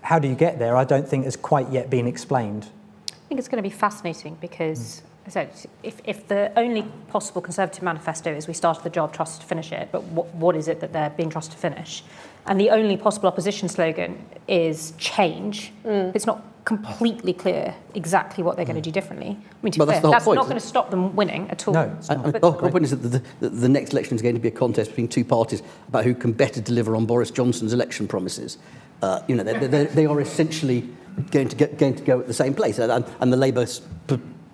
[0.01, 0.77] How do you get there?
[0.77, 2.69] I don't think has quite yet been explained.
[3.11, 6.83] I think it's going to be fascinating because, as I said, if, if the only
[7.07, 10.55] possible Conservative manifesto is we started the job, trust to finish it, but what, what
[10.55, 12.03] is it that they're being trusted to finish?
[12.45, 15.71] And the only possible opposition slogan is change.
[15.85, 16.13] Mm.
[16.13, 19.37] It's not completely clear exactly what they're going to do differently.
[19.39, 21.73] I mean, to be fair, that's, not going to stop them winning at all.
[21.73, 24.41] No, and, the whole point is that the, the, the, next election is going to
[24.41, 28.07] be a contest between two parties about who can better deliver on Boris Johnson's election
[28.07, 28.57] promises.
[29.01, 30.87] Uh, you know, they're, they're, they are essentially
[31.31, 33.65] going to, get, going to go at the same place, and, and the Labour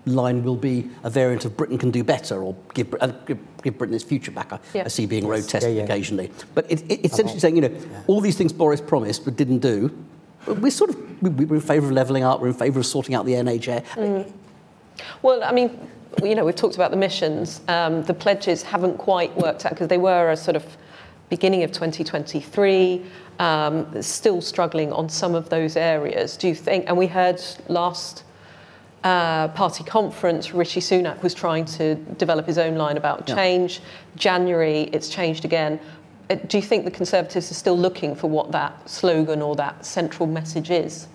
[0.06, 3.78] line will be a variant of Britain can do better or give, uh, give, give
[3.78, 4.54] Britain its future back.
[4.54, 4.84] I, yeah.
[4.86, 5.84] I see being road tested yeah, yeah.
[5.84, 6.32] occasionally.
[6.56, 9.60] But it, it, it's essentially saying, you know, all these things Boris promised but didn't
[9.60, 9.96] do,
[10.48, 12.42] we're sort of we're in favour of levelling up.
[12.42, 13.86] We're in favour of sorting out the NHS.
[13.90, 14.32] Mm.
[15.22, 15.90] Well, I mean,
[16.24, 17.62] you know, we've talked about the missions.
[17.68, 20.66] Um, the pledges haven't quite worked out because they were a sort of
[21.30, 23.06] beginning of 2023.
[23.40, 26.36] Um, still struggling on some of those areas.
[26.36, 26.86] Do you think?
[26.88, 28.24] And we heard last
[29.04, 33.80] uh, party conference, Rishi Sunak was trying to develop his own line about change.
[33.80, 33.86] Yeah.
[34.16, 35.80] January, it's changed again.
[36.30, 39.86] Uh, do you think the Conservatives are still looking for what that slogan or that
[39.86, 41.08] central message is?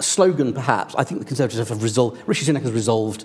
[0.00, 0.94] Slogan, perhaps.
[0.96, 3.24] I think the Conservatives have resolved, Rishi Sunak has resolved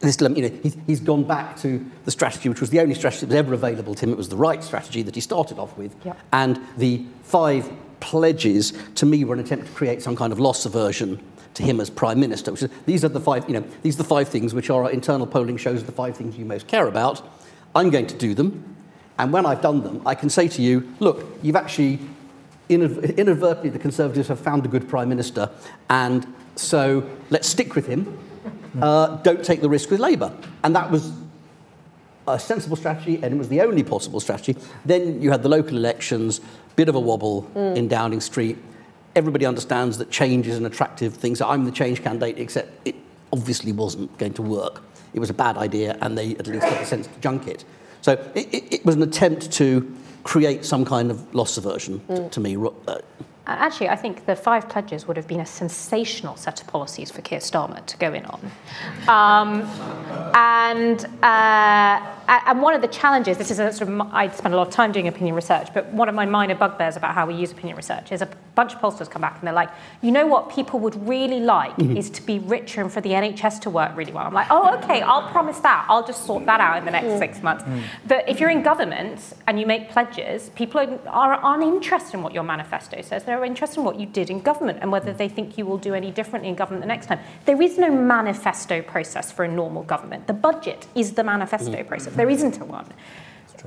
[0.00, 0.36] this dilemma.
[0.36, 3.28] You know, he's, he's gone back to the strategy which was the only strategy that
[3.28, 4.10] was ever available to him.
[4.10, 5.94] It was the right strategy that he started off with.
[6.32, 7.70] And the five
[8.00, 11.20] pledges, to me, were an attempt to create some kind of loss aversion
[11.54, 12.52] to him as prime minister.
[12.52, 14.90] Which is, these are the five, you know, these are the five things which our
[14.90, 17.22] internal polling shows are the five things you most care about.
[17.74, 18.76] I'm going to do them.
[19.18, 21.98] And when I've done them, I can say to you, look, you've actually
[22.70, 25.50] inadvertently, the Conservatives have found a good Prime Minister,
[25.88, 28.18] and so let's stick with him.
[28.80, 30.32] Uh, don't take the risk with Labour.
[30.62, 31.12] And that was
[32.28, 34.56] a sensible strategy, and it was the only possible strategy.
[34.84, 36.40] Then you had the local elections,
[36.76, 37.76] bit of a wobble mm.
[37.76, 38.56] in Downing Street.
[39.16, 41.34] everybody understands that change is an attractive thing.
[41.34, 42.94] So I'm the change candidate, except it
[43.32, 44.82] obviously wasn't going to work.
[45.14, 47.64] It was a bad idea, and they at least had the sense to junk it.
[48.02, 52.16] So it, it, it was an attempt to create some kind of loss aversion mm.
[52.16, 52.56] to, to me.
[52.56, 52.98] Uh,
[53.58, 57.22] Actually, I think the five pledges would have been a sensational set of policies for
[57.22, 58.40] Keir Starmer to go in on.
[59.08, 59.62] Um,
[60.34, 64.56] and, uh, and one of the challenges, this is a sort of, I spend a
[64.56, 67.34] lot of time doing opinion research, but one of my minor bugbears about how we
[67.34, 69.70] use opinion research is a bunch of pollsters come back and they're like,
[70.02, 71.96] you know what people would really like mm-hmm.
[71.96, 74.26] is to be richer and for the NHS to work really well.
[74.26, 75.86] I'm like, oh, okay, I'll promise that.
[75.88, 77.64] I'll just sort that out in the next six months.
[77.64, 77.82] Mm.
[78.06, 82.34] But if you're in government and you make pledges, people are, are uninterested in what
[82.34, 83.24] your manifesto says.
[83.24, 85.94] They're interested in what you did in government and whether they think you will do
[85.94, 87.20] any differently in government the next time.
[87.44, 90.26] There is no manifesto process for a normal government.
[90.26, 91.86] The budget is the manifesto mm.
[91.86, 92.14] process.
[92.14, 92.86] There isn't a one.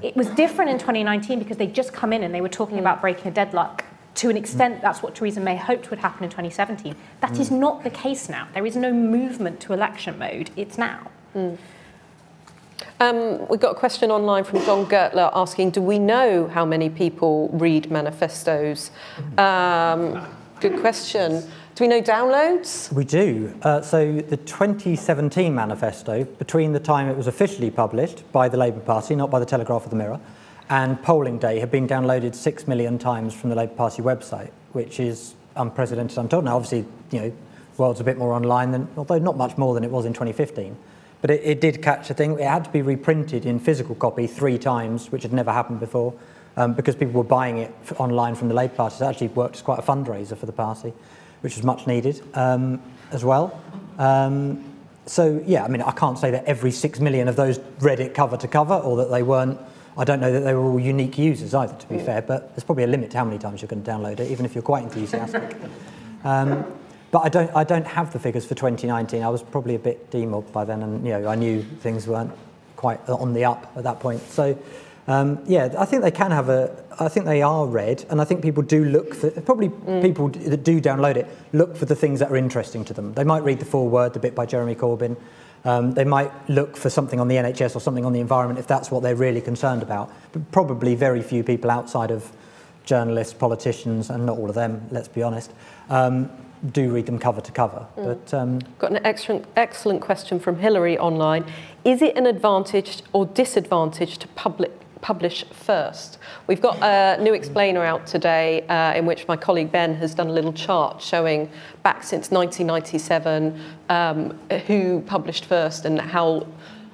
[0.01, 2.81] It was different in 2019 because they'd just come in and they were talking mm.
[2.81, 3.85] about breaking a deadlock.
[4.15, 6.95] To an extent, that's what Theresa May hoped would happen in 2017.
[7.21, 7.39] That mm.
[7.39, 8.47] is not the case now.
[8.53, 10.51] There is no movement to election mode.
[10.55, 11.09] It's now.
[12.99, 16.89] Um, we got a question online from John Gertler asking, do we know how many
[16.89, 18.91] people read manifestos?
[19.37, 20.25] Um,
[20.59, 21.43] good question.
[21.75, 22.93] Do we know downloads?
[22.93, 23.57] We do.
[23.63, 28.79] Uh, so the 2017 manifesto, between the time it was officially published by the Labour
[28.79, 30.19] Party, not by the Telegraph or the Mirror,
[30.69, 34.99] and polling day, had been downloaded six million times from the Labour Party website, which
[34.99, 36.45] is unprecedented, I'm told.
[36.45, 39.73] Now, obviously, you know, the world's a bit more online than, although not much more
[39.73, 40.77] than it was in 2015.
[41.23, 42.37] But it, it did catch a thing.
[42.37, 46.13] It had to be reprinted in physical copy three times, which had never happened before,
[46.57, 48.97] um, because people were buying it online from the Labour Party.
[48.97, 50.91] So it actually worked as quite a fundraiser for the party,
[51.39, 52.81] which was much needed um,
[53.11, 53.57] as well.
[53.97, 54.65] Um,
[55.05, 58.13] so, yeah, I mean, I can't say that every six million of those read it
[58.13, 59.57] cover to cover or that they weren't.
[59.97, 62.65] I don't know that they were all unique users either, to be fair, but there's
[62.65, 64.61] probably a limit to how many times you're going to download it, even if you're
[64.61, 65.55] quite enthusiastic.
[66.25, 66.63] Um,
[67.13, 69.21] but I don't, I don't have the figures for 2019.
[69.21, 72.31] I was probably a bit demobbed by then, and you know, I knew things weren't
[72.75, 74.19] quite on the up at that point.
[74.29, 74.57] So,
[75.05, 76.75] um, yeah, I think they can have a.
[76.99, 79.29] I think they are read, and I think people do look for.
[79.29, 80.01] Probably mm.
[80.01, 83.13] people that do download it look for the things that are interesting to them.
[83.13, 85.15] They might read the foreword, the bit by Jeremy Corbyn.
[85.65, 88.65] Um, they might look for something on the NHS or something on the environment if
[88.65, 90.11] that's what they're really concerned about.
[90.31, 92.31] But probably very few people outside of
[92.85, 95.51] journalists, politicians, and not all of them, let's be honest,
[95.89, 96.29] um,
[96.71, 97.85] do read them cover to cover.
[97.97, 98.05] Mm.
[98.05, 101.45] But um, got an excellent excellent question from Hillary online.
[101.83, 104.71] Is it an advantage or disadvantage to public
[105.03, 106.17] publish first.
[106.47, 110.27] We've got a new explainer out today uh, in which my colleague Ben has done
[110.27, 111.49] a little chart showing
[111.83, 116.47] back since 1997 um, who published first and how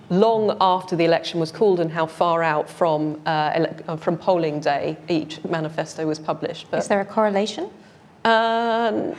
[0.10, 4.18] long after the election was called and how far out from, uh, ele- uh, from
[4.18, 6.66] polling day each manifesto was published.
[6.72, 7.70] But, Is there a correlation?
[8.26, 9.14] Uh,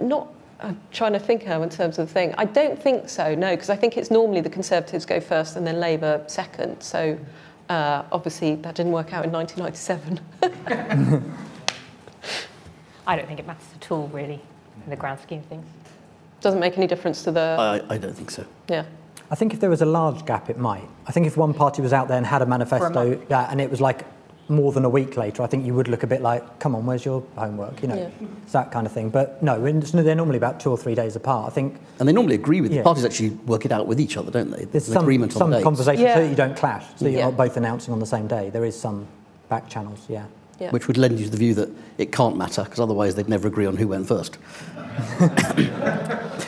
[0.00, 0.28] not
[0.60, 2.34] I'm trying to think how in terms of the thing.
[2.36, 5.64] I don't think so, no, because I think it's normally the Conservatives go first and
[5.66, 6.82] then Labour second.
[6.82, 7.16] So
[7.68, 10.20] uh, obviously, that didn't work out in 1997.
[13.06, 14.40] I don't think it matters at all, really,
[14.84, 15.66] in the grand scheme of things.
[16.40, 17.56] Doesn't make any difference to the.
[17.58, 18.44] I, I don't think so.
[18.68, 18.84] Yeah.
[19.30, 20.88] I think if there was a large gap, it might.
[21.06, 23.60] I think if one party was out there and had a manifesto, a yeah, and
[23.60, 24.04] it was like
[24.48, 26.86] more than a week later, I think you would look a bit like, come on,
[26.86, 27.82] where's your homework?
[27.82, 28.28] You know, yeah.
[28.42, 29.10] it's that kind of thing.
[29.10, 31.50] But no, they're normally about two or three days apart.
[31.50, 31.78] I think.
[31.98, 32.78] And they normally agree with yeah.
[32.78, 34.64] the parties actually work it out with each other, don't they?
[34.64, 36.14] There's An some, agreement some on conversations yeah.
[36.14, 38.50] so that you don't clash, so you're not both announcing on the same day.
[38.50, 39.06] There is some
[39.48, 40.26] back channels, yeah.
[40.58, 40.70] yeah.
[40.70, 43.48] Which would lend you to the view that it can't matter because otherwise they'd never
[43.48, 44.36] agree on who went first.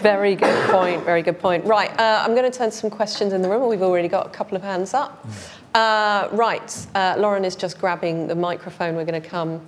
[0.00, 1.04] very good point.
[1.04, 1.64] Very good point.
[1.64, 3.68] Right, uh, I'm going to turn to some questions in the room.
[3.68, 5.26] We've already got a couple of hands up.
[5.26, 5.59] Mm.
[5.74, 8.96] Uh, right, uh, Lauren is just grabbing the microphone.
[8.96, 9.60] We're going to come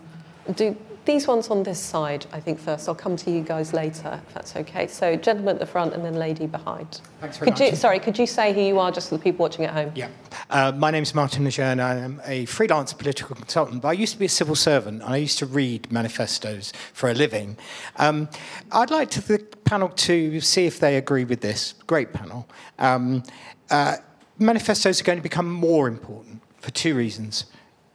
[0.54, 2.88] do these ones on this side, I think, first.
[2.88, 4.86] I'll come to you guys later, if that's okay.
[4.86, 7.00] So, gentleman at the front and then lady behind.
[7.20, 7.70] Thanks very could much.
[7.70, 9.92] You, sorry, could you say who you are just for the people watching at home?
[9.94, 10.08] Yeah.
[10.50, 11.80] Uh, my name is Martin Lejeune.
[11.80, 15.12] I am a freelance political consultant, but I used to be a civil servant and
[15.12, 17.56] I used to read manifestos for a living.
[17.96, 18.28] Um,
[18.70, 21.74] I'd like to the panel to see if they agree with this.
[21.86, 22.48] Great panel.
[22.78, 23.24] Um,
[23.70, 23.96] uh,
[24.38, 27.46] manifestos are going to become more important for two reasons,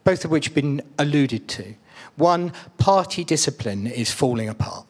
[0.03, 1.75] both of which have been alluded to.
[2.15, 4.85] One, party discipline is falling apart.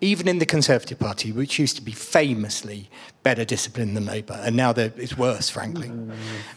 [0.00, 2.90] Even in the Conservative Party, which used to be famously
[3.22, 5.88] better disciplined than Labour, and now it's worse, frankly.
[5.88, 6.12] Mm-hmm.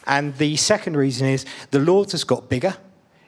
[0.07, 2.75] And the second reason is the Lords has got bigger,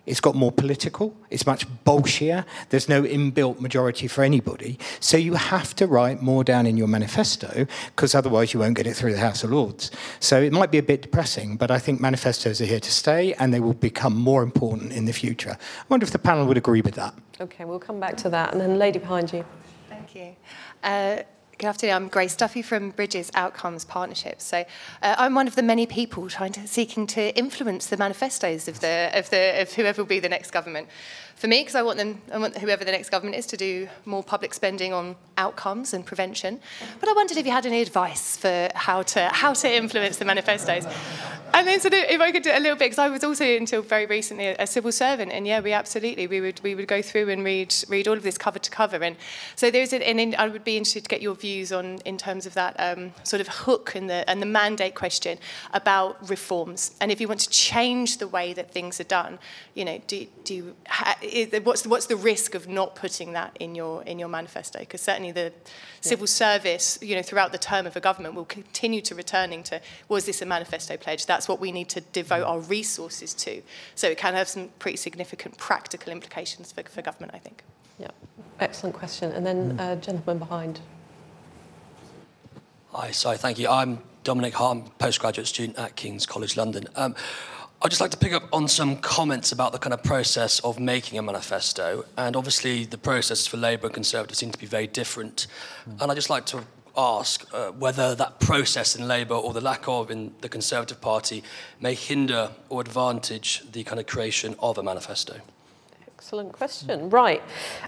[0.08, 1.16] it's got more political.
[1.30, 2.46] It's much bulkier.
[2.70, 4.80] There's no inbuilt majority for anybody.
[5.02, 8.88] So you have to write more down in your manifesto because otherwise you won't get
[8.88, 9.92] it through the House of Lords.
[10.22, 13.34] So it might be a bit depressing, but I think manifestos are here to stay
[13.34, 15.58] and they will become more important in the future.
[15.60, 17.14] I wonder if the panel would agree with that.
[17.42, 18.54] Okay, we'll come back to that.
[18.54, 19.46] And then, lady behind you.
[19.90, 20.36] Thank you.
[20.84, 21.24] Uh,
[21.60, 21.96] Good afternoon.
[21.96, 24.44] I'm Grace Duffy from Bridges Outcomes Partnerships.
[24.44, 24.64] So
[25.02, 28.80] uh, I'm one of the many people trying to seeking to influence the manifestos of
[28.80, 30.88] the of the of whoever will be the next government
[31.38, 33.88] for me, because I want them, I want whoever the next government is to do
[34.06, 36.60] more public spending on outcomes and prevention.
[37.00, 40.26] But I wondered if you had any advice for how to how to influence the
[40.26, 40.86] manifestos.
[41.54, 43.46] And then sort of, if I could do a little bit, because I was also
[43.46, 47.02] until very recently a, civil servant, and yeah, we absolutely we would we would go
[47.02, 49.16] through and read read all of this cover to cover, and
[49.56, 52.46] so there's an, and I would be interested to get your views on in terms
[52.46, 55.38] of that um, sort of hook and the and the mandate question
[55.74, 59.40] about reforms, and if you want to change the way that things are done,
[59.76, 60.76] you know, do do
[61.34, 64.80] you, what's the, what's the risk of not putting that in your in your manifesto?
[64.80, 65.54] Because certainly the
[66.02, 66.28] civil yeah.
[66.28, 70.26] service, you know, throughout the term of a government will continue to returning to was
[70.26, 71.26] this a manifesto pledge?
[71.26, 73.62] That's what we need to devote our resources to.
[73.96, 77.64] So it can have some pretty significant practical implications for, for government, I think.
[78.00, 78.12] Yeah,
[78.60, 79.32] excellent question.
[79.32, 80.80] And then uh, gentleman behind.
[82.94, 83.68] Hi, sorry, thank you.
[83.70, 86.88] I'm Dominic Hart, postgraduate student at King's College London.
[86.96, 87.16] Um,
[87.80, 90.80] I'd just like to pick up on some comments about the kind of process of
[90.80, 92.06] making a manifesto.
[92.18, 95.46] And obviously, the process for Labour and Conservatives seem to be very different.
[95.88, 96.02] Mm.
[96.02, 96.64] And I'd just like to
[96.98, 101.44] ask uh, whether that process in Labour or the lack of in the Conservative Party
[101.80, 105.40] may hinder or advantage the kind of creation of a manifesto.
[106.18, 107.12] Excellent question.
[107.12, 107.44] Right.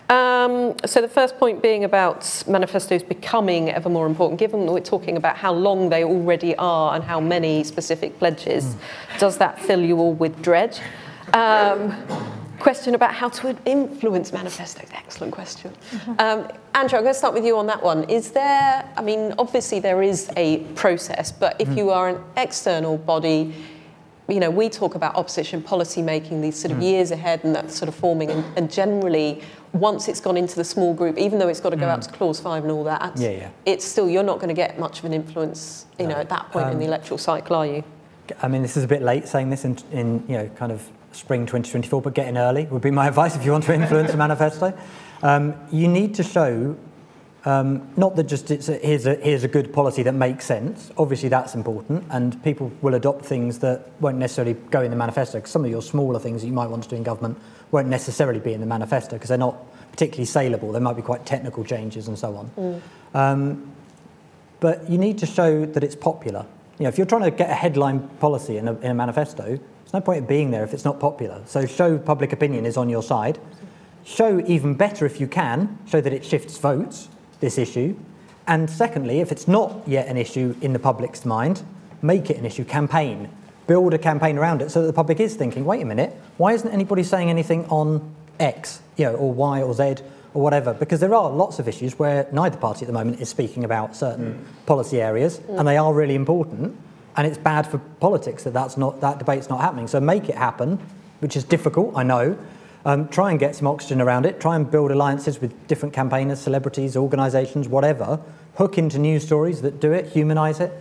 [0.07, 4.81] Um, so the first point being about manifestos becoming ever more important, given that we're
[4.81, 9.19] talking about how long they already are and how many specific pledges, mm.
[9.19, 10.79] does that fill you all with dread?
[11.33, 11.95] Um,
[12.59, 14.87] question about how to influence manifestos.
[14.93, 15.73] Excellent question.
[15.89, 16.13] Mm-hmm.
[16.19, 18.03] Um, Andrew, I'm going to start with you on that one.
[18.11, 21.77] Is there, I mean, obviously there is a process, but if mm.
[21.77, 23.55] you are an external body,
[24.29, 26.83] you know, we talk about opposition policy making these sort of mm.
[26.83, 29.41] years ahead and that sort of forming, and, and, generally,
[29.73, 31.89] once it's gone into the small group, even though it's got to go mm.
[31.89, 33.49] out to clause five and all that, yeah, yeah.
[33.65, 36.13] it's still you're not going to get much of an influence, you no.
[36.13, 37.83] know, at that point um, in the um, electoral cycle, are you?
[38.41, 40.87] I mean, this is a bit late saying this in, in you know, kind of
[41.11, 44.17] spring 2024, but getting early would be my advice if you want to influence a
[44.17, 44.77] manifesto.
[45.23, 46.77] Um, you need to show
[47.49, 50.91] um, not that just it's a, here's, a, here's a good policy that makes sense.
[50.99, 55.39] Obviously, that's important, and people will adopt things that won't necessarily go in the manifesto.
[55.39, 57.39] Because some of your smaller things that you might want to do in government
[57.71, 59.57] won't necessarily be in the manifesto because they're not
[59.91, 60.71] particularly saleable.
[60.71, 62.51] There might be quite technical changes and so on.
[62.55, 62.81] Mm.
[63.15, 63.71] Um,
[64.59, 66.45] but you need to show that it's popular.
[66.77, 69.45] You know, if you're trying to get a headline policy in a, in a manifesto,
[69.45, 71.41] there's no point in being there if it's not popular.
[71.47, 73.39] So show public opinion is on your side.
[74.03, 77.97] Show even better if you can, show that it shifts votes this issue.
[78.47, 81.63] And secondly, if it's not yet an issue in the public's mind,
[82.01, 83.29] make it an issue, campaign.
[83.67, 86.53] Build a campaign around it so that the public is thinking, wait a minute, why
[86.53, 89.97] isn't anybody saying anything on X, you know, or Y or Z
[90.33, 90.73] or whatever?
[90.73, 93.95] Because there are lots of issues where neither party at the moment is speaking about
[93.95, 94.65] certain mm.
[94.65, 95.59] policy areas, mm.
[95.59, 96.75] and they are really important.
[97.15, 99.87] And it's bad for politics that that's not, that debate's not happening.
[99.87, 100.79] So make it happen,
[101.19, 102.37] which is difficult, I know,
[102.85, 104.39] um, try and get some oxygen around it.
[104.39, 108.19] Try and build alliances with different campaigners, celebrities, organisations, whatever.
[108.55, 110.71] Hook into news stories that do it, humanise it.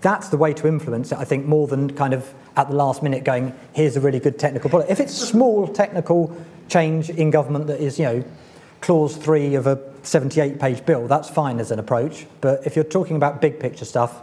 [0.00, 3.02] That's the way to influence it, I think, more than kind of at the last
[3.02, 4.90] minute going, here's a really good technical policy.
[4.90, 6.34] If it's small technical
[6.68, 8.24] change in government that is, you know,
[8.80, 12.26] clause three of a 78 page bill, that's fine as an approach.
[12.40, 14.20] But if you're talking about big picture stuff,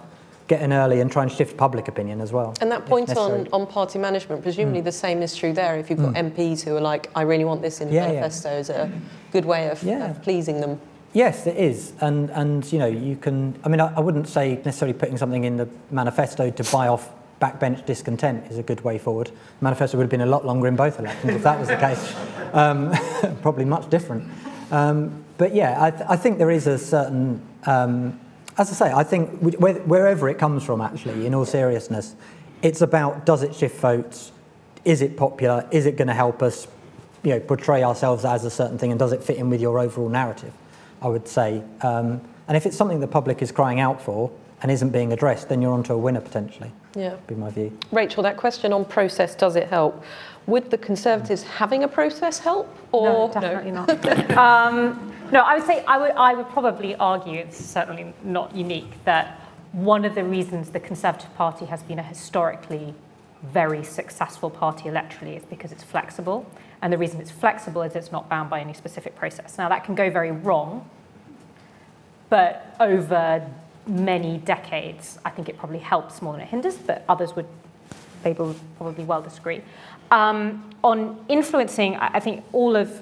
[0.48, 2.54] get in early and try and shift public opinion as well.
[2.62, 4.86] And that point on, on party management, presumably mm.
[4.86, 5.78] the same is true there.
[5.78, 6.32] If you've got mm.
[6.32, 8.58] MPs who are like, I really want this in the yeah, manifesto, yeah.
[8.58, 8.92] is a
[9.32, 10.12] good way of, yeah.
[10.12, 10.80] of, pleasing them.
[11.14, 13.56] Yes, it is, and and you know you can.
[13.64, 17.12] I mean, I, I wouldn't say necessarily putting something in the manifesto to buy off
[17.40, 19.28] backbench discontent is a good way forward.
[19.28, 21.78] The manifesto would have been a lot longer in both elections if that was the
[21.78, 22.16] case.
[22.54, 22.92] Um,
[23.42, 24.30] probably much different.
[24.72, 28.20] Um, but yeah, I, th- I, think there is a certain um,
[28.58, 32.16] as I say, I think wherever it comes from, actually, in all seriousness,
[32.62, 34.32] it's about does it shift votes?
[34.86, 35.68] Is it popular?
[35.72, 36.68] Is it going to help us,
[37.24, 39.80] you know, portray ourselves as a certain thing, and does it fit in with your
[39.80, 40.54] overall narrative?
[41.02, 44.32] I would say, um, and if it's something the public is crying out for
[44.62, 46.72] and isn't being addressed, then you're onto a winner potentially.
[46.96, 47.78] Yeah, be my view.
[47.92, 50.04] Rachel, that question on process does it help?
[50.46, 52.74] Would the Conservatives having a process help?
[52.92, 53.86] Or no, definitely no?
[53.86, 54.32] not.
[54.38, 59.04] um, no, I would say I would, I would probably argue it's certainly not unique
[59.04, 59.40] that
[59.72, 62.94] one of the reasons the Conservative Party has been a historically
[63.42, 66.46] very successful party electorally is because it's flexible.
[66.84, 69.58] And the reason it's flexible is it's not bound by any specific process.
[69.58, 70.88] Now, that can go very wrong,
[72.30, 73.50] but over
[73.88, 77.48] many decades, I think it probably helps more than it hinders, but others would,
[78.24, 79.64] Labour would probably well disagree.
[80.12, 83.02] Um, on influencing, I think all of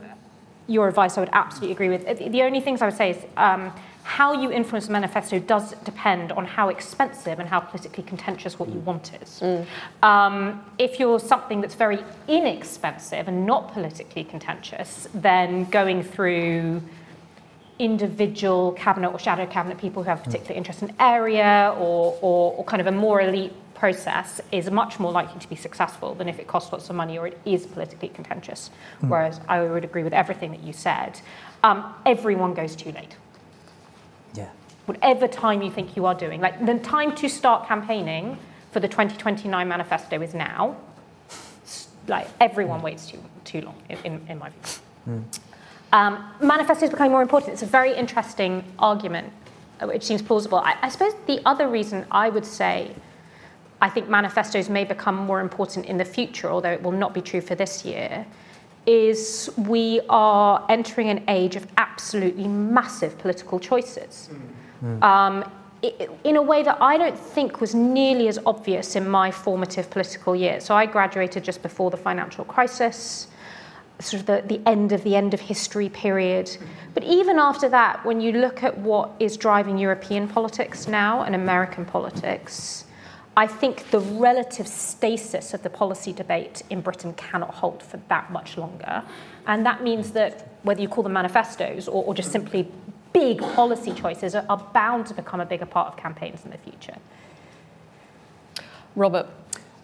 [0.67, 2.05] your advice I would absolutely agree with.
[2.31, 6.31] The only things I would say is um, how you influence the manifesto does depend
[6.31, 9.39] on how expensive and how politically contentious what you want is.
[9.39, 9.65] Mm.
[10.03, 16.81] Um, if you're something that's very inexpensive and not politically contentious, then going through
[17.79, 22.63] individual cabinet or shadow cabinet people who have particular interest in area or, or, or
[22.65, 26.37] kind of a more elite process is much more likely to be successful than if
[26.37, 28.69] it costs lots of money or it is politically contentious.
[29.01, 29.09] Mm.
[29.09, 31.19] Whereas I would agree with everything that you said.
[31.63, 33.15] Um, everyone goes too late.
[34.35, 34.49] Yeah.
[34.85, 38.37] Whatever time you think you are doing, like the time to start campaigning
[38.71, 40.77] for the 2029 manifesto is now.
[42.07, 44.61] Like everyone waits too too long, in, in my view.
[45.09, 45.23] Mm.
[45.91, 47.53] Um, manifesto is becoming more important.
[47.53, 49.33] It's a very interesting argument,
[49.79, 50.59] uh, which seems plausible.
[50.59, 52.93] I, I suppose the other reason I would say
[53.81, 57.21] I think manifestos may become more important in the future, although it will not be
[57.21, 58.25] true for this year,
[58.85, 64.29] is we are entering an age of absolutely massive political choices.
[64.83, 65.03] Mm.
[65.03, 65.51] Um,
[66.23, 70.35] in a way that I don't think was nearly as obvious in my formative political
[70.35, 70.63] years.
[70.63, 73.27] So I graduated just before the financial crisis,
[73.97, 76.55] sort of the, the end of the end of history period.
[76.93, 81.33] But even after that, when you look at what is driving European politics now and
[81.33, 82.85] American politics,
[83.37, 88.31] I think the relative stasis of the policy debate in Britain cannot hold for that
[88.31, 89.03] much longer.
[89.47, 92.69] And that means that whether you call them manifestos or, or just simply
[93.13, 96.57] big policy choices are, are bound to become a bigger part of campaigns in the
[96.57, 96.95] future.
[98.95, 99.27] Robert.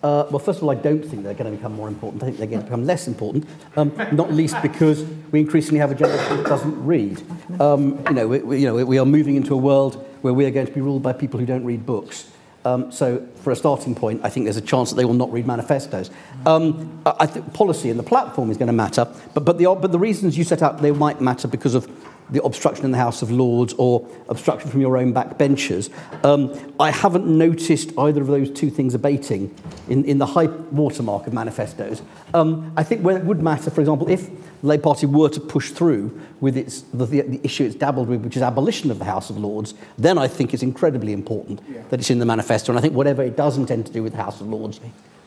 [0.04, 2.22] Uh, well, first of all, I don't think they're going to become more important.
[2.22, 5.89] I think they're going to become less important, um, not least because we increasingly have
[5.89, 7.24] a generation that doesn't read.
[7.60, 10.45] Um, you know, we, we, you know, we are moving into a world where we
[10.45, 12.30] are going to be ruled by people who don't read books.
[12.66, 15.32] Um, so, for a starting point, I think there's a chance that they will not
[15.32, 16.10] read manifestos.
[16.45, 19.91] Um, I think policy and the platform is going to matter, but, but, the, but
[19.91, 21.88] the reasons you set out, they might matter because of
[22.30, 25.89] the obstruction in the House of Lords or obstruction from your own backbenchers.
[26.25, 29.53] Um, I haven't noticed either of those two things abating
[29.88, 32.01] in, in the high watermark of manifestos.
[32.34, 35.39] Um, I think where it would matter, for example, if the Labour Party were to
[35.39, 38.99] push through with its, the, the, the, issue it's dabbled with, which is abolition of
[38.99, 41.82] the House of Lords, then I think it's incredibly important yeah.
[41.89, 42.71] that it's in the manifesto.
[42.71, 44.80] And I think whatever it does intend to do with the House of Lords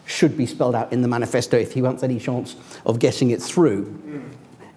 [0.05, 3.41] should be spelled out in the manifesto if he wants any chance of getting it
[3.41, 3.87] through.
[3.87, 4.31] Mm.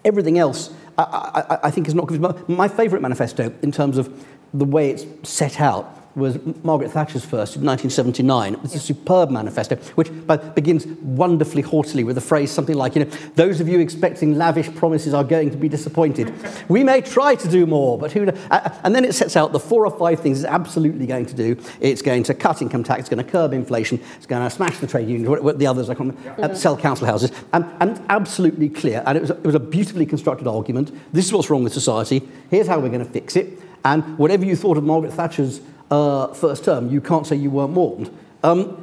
[0.06, 2.22] Everything else, I, I, I think, is not good.
[2.50, 7.56] My favourite manifesto, in terms of the way it's set out, was Margaret Thatcher's first
[7.56, 8.60] in 1979.
[8.64, 10.12] It's a superb manifesto, which
[10.54, 14.74] begins wonderfully haughtily with a phrase something like, you know, those of you expecting lavish
[14.76, 16.34] promises are going to be disappointed.
[16.70, 18.28] we may try to do more, but who...
[18.52, 21.58] And then it sets out the four or five things it's absolutely going to do.
[21.80, 24.78] It's going to cut income tax, it's going to curb inflation, it's going to smash
[24.80, 28.02] the trade unions, what, the others, I can't remember, uh, sell council houses, and, and
[28.10, 29.04] absolutely clear.
[29.06, 30.92] And it was, it was a beautifully constructed argument.
[31.12, 32.22] This is what's wrong with society.
[32.50, 33.60] Here's how we're going to fix it.
[33.86, 35.60] And whatever you thought of Margaret Thatcher's
[35.94, 38.10] uh, first term, you can't say you weren't warned.
[38.44, 38.80] Um,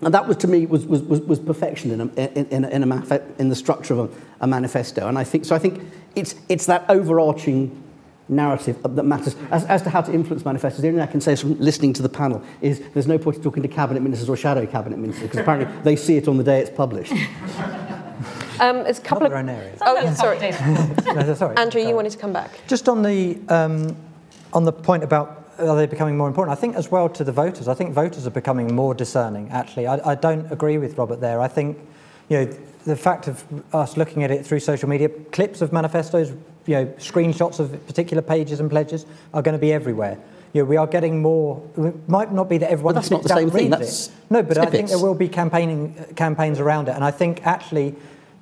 [0.00, 2.92] and that was, to me, was, was, was perfection in, a, in, in, a, in,
[2.92, 5.08] a in the structure of a, a, manifesto.
[5.08, 5.82] And I think, so I think
[6.14, 7.82] it's, it's that overarching
[8.28, 9.34] narrative that matters.
[9.50, 11.92] As, as to how to influence manifestos, the only thing I can say from listening
[11.94, 14.98] to the panel is there's no point in talking to cabinet ministers or shadow cabinet
[14.98, 17.12] ministers, because apparently they see it on the day it's published.
[18.60, 19.38] Um, it's a couple Not of.
[19.38, 19.78] Own areas.
[19.82, 20.38] Oh, yeah, sorry.
[21.14, 21.56] no, sorry.
[21.56, 22.58] Andrew, you wanted to come back.
[22.66, 23.96] Just on the um,
[24.52, 26.56] on the point about are they becoming more important?
[26.56, 27.68] I think as well to the voters.
[27.68, 29.50] I think voters are becoming more discerning.
[29.50, 31.40] Actually, I, I don't agree with Robert there.
[31.40, 31.78] I think,
[32.28, 32.44] you know,
[32.84, 33.44] the fact of
[33.74, 36.30] us looking at it through social media, clips of manifestos,
[36.66, 40.18] you know, screenshots of particular pages and pledges are going to be everywhere.
[40.52, 41.62] You know, we are getting more.
[41.76, 42.94] It might not be that everyone.
[42.94, 43.70] But that's not the same thing.
[43.70, 44.12] That's it.
[44.30, 44.66] no, but snippets.
[44.66, 47.94] I think there will be campaigning campaigns around it, and I think actually,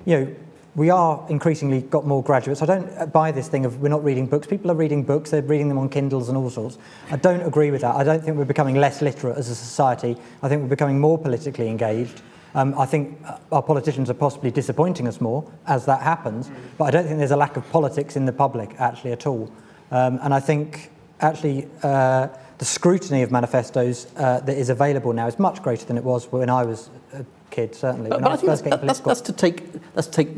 [0.05, 0.35] you know,
[0.77, 2.61] we are increasingly got more graduates.
[2.61, 4.45] I don't buy this thing of we're not reading books.
[4.45, 6.77] People are reading books, they're reading them on Kindles and all sorts.
[7.09, 7.95] I don't agree with that.
[7.95, 10.15] I don't think we're becoming less literate as a society.
[10.43, 12.21] I think we're becoming more politically engaged.
[12.53, 13.19] Um, I think
[13.51, 17.31] our politicians are possibly disappointing us more as that happens, but I don't think there's
[17.31, 19.51] a lack of politics in the public actually at all.
[19.89, 22.27] Um, and I think actually uh,
[22.59, 26.31] the scrutiny of manifestos uh, that is available now is much greater than it was
[26.31, 27.25] when I was a
[27.57, 28.09] kid, certainly.
[28.09, 30.35] But, but I, I think that's, that's, that's to take, that's to take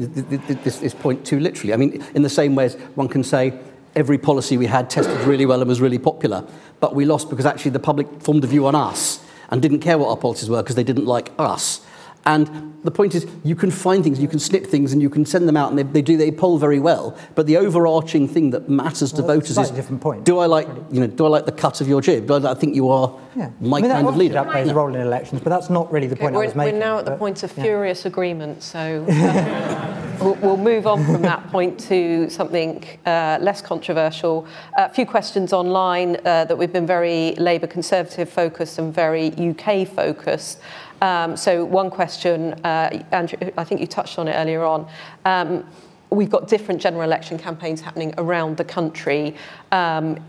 [0.63, 1.73] this, this point too literally.
[1.73, 3.59] I mean, in the same way as one can say,
[3.95, 6.47] every policy we had tested really well and was really popular,
[6.79, 9.97] but we lost because actually the public formed a view on us and didn't care
[9.97, 11.81] what our policies were because they didn't like us.
[12.29, 15.25] And the point is, you can find things, you can snip things, and you can
[15.25, 17.17] send them out, and they, they do they poll very well.
[17.35, 20.25] But the overarching thing that matters to voters is different point.
[20.25, 22.27] Do I like you know Do I like the cut of your jib?
[22.27, 23.49] Do I, I think you are yeah.
[23.59, 24.35] my I mean, kind of leader?
[24.35, 26.55] That plays a role in elections, but that's not really the okay, point I was
[26.55, 26.75] making.
[26.75, 28.11] We're now at the point of furious yeah.
[28.11, 34.47] agreement, so uh, we'll, we'll, move on from that point to something uh, less controversial.
[34.77, 39.87] A few questions online uh, that we've been very Labour Conservative focused and very UK
[39.87, 40.59] focused.
[41.01, 44.87] Um, so one question, uh, Andrew, I think you touched on it earlier on.
[45.25, 45.65] Um,
[46.09, 49.35] we've got different general election campaigns happening around the country.
[49.71, 50.19] Um,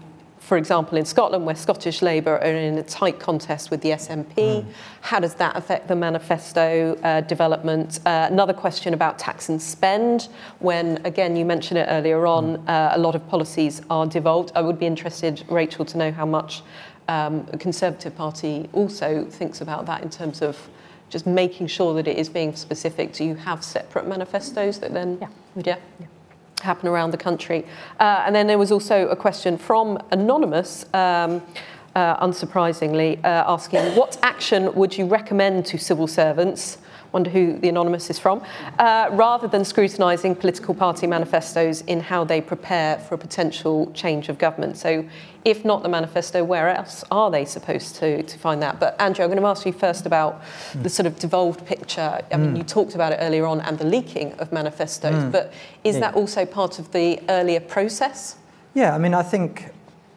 [0.50, 4.34] for example, in Scotland, where Scottish Labour are in a tight contest with the SNP,
[4.34, 4.66] mm.
[5.00, 8.00] how does that affect the manifesto uh, development?
[8.04, 12.68] Uh, another question about tax and spend, when, again, you mentioned it earlier on, mm.
[12.68, 14.50] uh, a lot of policies are devolved.
[14.56, 16.62] I would be interested, Rachel, to know how much
[17.10, 20.56] um, the Conservative Party also thinks about that in terms of
[21.08, 23.12] just making sure that it is being specific.
[23.12, 25.28] Do you have separate manifestos that then yeah.
[25.56, 26.06] yeah, yeah
[26.62, 27.66] happen around the country?
[27.98, 30.86] Uh, and then there was also a question from Anonymous.
[30.94, 31.42] Um,
[31.96, 36.78] uh, unsurprisingly, uh, asking what action would you recommend to civil servants
[37.12, 38.42] wonder who the anonymous is from,
[38.78, 44.28] uh, rather than scrutinising political party manifestos in how they prepare for a potential change
[44.28, 44.76] of government.
[44.76, 45.04] So,
[45.44, 48.78] if not the manifesto, where else are they supposed to, to find that?
[48.78, 50.42] But, Andrew, I'm going to ask you first about
[50.72, 50.82] mm.
[50.82, 52.20] the sort of devolved picture.
[52.30, 52.58] I mean, mm.
[52.58, 55.32] you talked about it earlier on and the leaking of manifestos, mm.
[55.32, 55.52] but
[55.82, 56.00] is yeah.
[56.00, 58.36] that also part of the earlier process?
[58.74, 59.70] Yeah, I mean, I think.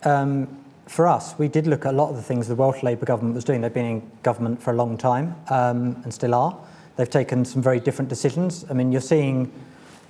[0.03, 3.05] Um, for us, we did look at a lot of the things the Welsh Labour
[3.05, 3.61] government was doing.
[3.61, 6.57] They've been in government for a long time um, and still are.
[6.95, 8.65] They've taken some very different decisions.
[8.69, 9.51] I mean, you're seeing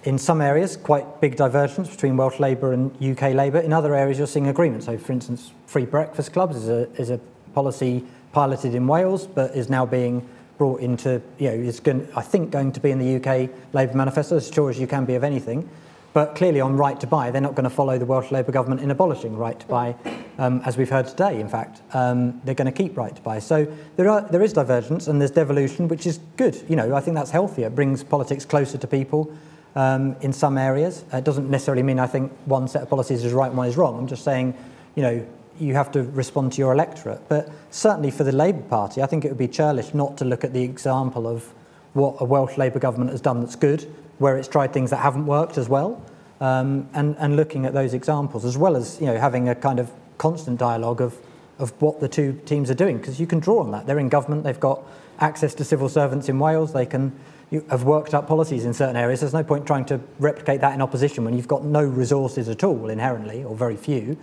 [0.04, 3.60] in some areas quite big divergence between Welsh Labour and UK Labour.
[3.60, 4.84] In other areas, you're seeing agreement.
[4.84, 7.20] So, for instance, free breakfast clubs is a, is a
[7.54, 8.04] policy
[8.34, 10.28] piloted in Wales, but is now being
[10.58, 13.96] brought into, you know, is going, I think going to be in the UK Labour
[13.96, 15.70] manifesto, as sure as you can be of anything.
[16.14, 18.82] But clearly, on right to buy, they're not going to follow the Welsh Labour government
[18.82, 19.96] in abolishing right to buy,
[20.38, 21.42] um, as we've heard today.
[21.42, 23.40] In fact, um, they're going to keep right to buy.
[23.40, 26.62] So there are there is divergence and there's devolution, which is good.
[26.70, 27.68] You know, I think that's healthier.
[27.68, 29.36] It brings politics closer to people
[29.76, 31.04] um, in some areas.
[31.12, 33.76] It doesn't necessarily mean I think one set of policies is right and one is
[33.76, 33.98] wrong.
[33.98, 34.56] I'm just saying,
[34.94, 35.26] you know,
[35.60, 37.28] you have to respond to your electorate.
[37.28, 40.44] But certainly for the Labour Party, I think it would be churlish not to look
[40.44, 41.52] at the example of
[41.94, 45.26] what a Welsh Labour government has done that's good where it's tried things that haven't
[45.26, 46.02] worked as well,
[46.42, 49.80] um, and, and looking at those examples, as well as you know, having a kind
[49.80, 51.18] of constant dialogue of,
[51.60, 53.88] of what the two teams are doing, because you can draw on that.
[53.88, 54.82] They're in government, they've got
[55.20, 57.18] access to civil servants in Wales, they can
[57.54, 59.20] you have worked up policies in certain areas.
[59.20, 62.64] There's no point trying to replicate that in opposition when you've got no resources at
[62.64, 64.18] all inherently, or very few,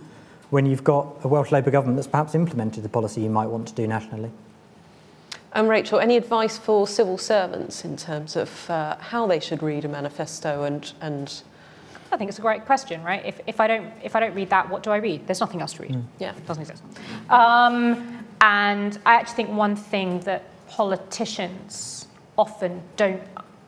[0.49, 3.69] when you've got a Welsh Labour government that's perhaps implemented the policy you might want
[3.69, 4.31] to do nationally.
[5.53, 9.83] And Rachel, any advice for civil servants in terms of uh, how they should read
[9.83, 11.43] a manifesto and, and
[12.11, 13.25] I think it's a great question, right?
[13.25, 15.27] If, if I don't if I don't read that, what do I read?
[15.27, 15.91] There's nothing else to read.
[15.91, 16.03] Mm.
[16.19, 16.83] Yeah, doesn't exist.
[17.29, 23.21] Um, and I actually think one thing that politicians often don't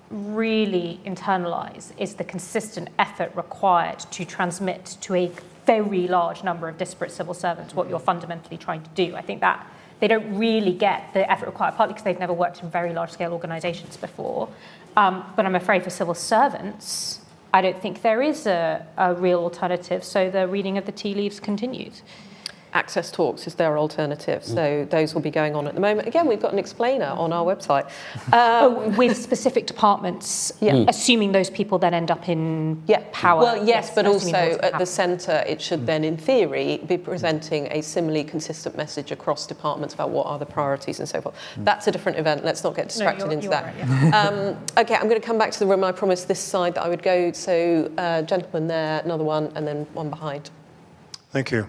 [0.10, 5.32] really internalize is the consistent effort required to transmit to a
[5.66, 9.16] very large number of disparate civil servants what you're fundamentally trying to do.
[9.16, 9.66] I think that
[10.04, 13.10] they don't really get the effort required, partly because they've never worked in very large
[13.10, 14.50] scale organisations before.
[14.98, 17.22] Um, but I'm afraid for civil servants,
[17.54, 21.14] I don't think there is a, a real alternative, so the reading of the tea
[21.14, 22.02] leaves continues.
[22.74, 24.44] Access Talks is their alternative.
[24.44, 26.08] So those will be going on at the moment.
[26.08, 27.86] Again, we've got an explainer on our website.
[28.28, 30.74] Um, oh, with specific departments, yeah.
[30.74, 30.90] Mm.
[30.90, 33.04] assuming those people then end up in yeah.
[33.12, 33.42] power.
[33.42, 37.68] Well, yes, yes but also at the centre, it should then, in theory, be presenting
[37.72, 41.36] a similarly consistent message across departments about what are the priorities and so forth.
[41.56, 41.66] Mm.
[41.66, 42.44] That's a different event.
[42.44, 43.66] Let's not get distracted no, into that.
[43.66, 44.20] Right, yeah.
[44.20, 45.84] um, okay, I'm going to come back to the room.
[45.84, 47.32] I promised this side that I would go.
[47.32, 50.50] So, uh, gentleman there, another one, and then one behind.
[51.32, 51.68] Thank you.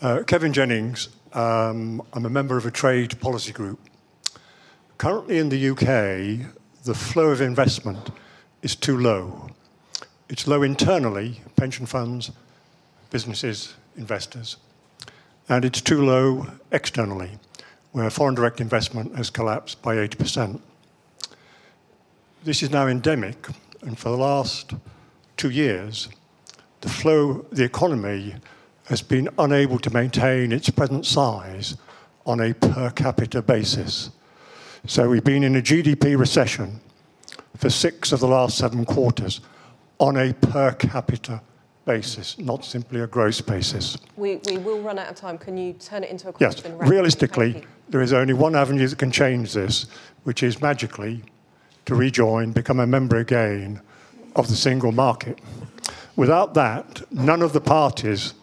[0.00, 3.80] Uh, Kevin Jennings, um, I'm a member of a trade policy group.
[4.96, 6.52] Currently in the UK,
[6.84, 8.10] the flow of investment
[8.62, 9.50] is too low.
[10.28, 12.30] It's low internally, pension funds,
[13.10, 14.58] businesses, investors,
[15.48, 17.32] and it's too low externally,
[17.90, 20.60] where foreign direct investment has collapsed by 80%.
[22.44, 23.48] This is now endemic,
[23.82, 24.74] and for the last
[25.36, 26.08] two years,
[26.82, 28.36] the flow, the economy
[28.88, 31.76] has been unable to maintain its present size
[32.24, 34.10] on a per capita basis.
[34.86, 36.80] So we've been in a GDP recession
[37.56, 39.40] for six of the last seven quarters
[39.98, 41.42] on a per capita
[41.84, 43.98] basis, not simply a gross basis.
[44.16, 45.36] We, we will run out of time.
[45.36, 46.76] Can you turn it into a question?
[46.78, 49.86] Yes, realistically, there is only one avenue that can change this,
[50.24, 51.22] which is magically
[51.84, 53.82] to rejoin, become a member again
[54.34, 55.38] of the single market.
[56.16, 58.34] Without that, none of the parties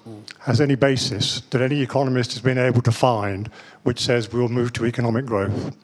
[0.45, 3.49] has any basis that any economist has been able to find
[3.81, 5.75] which says we'll move to economic growth.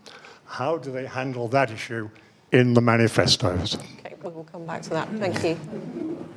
[0.45, 2.09] How do they handle that issue
[2.51, 3.75] in the manifestos?
[3.75, 5.09] Okay, we'll come back to that.
[5.13, 6.27] Thank you.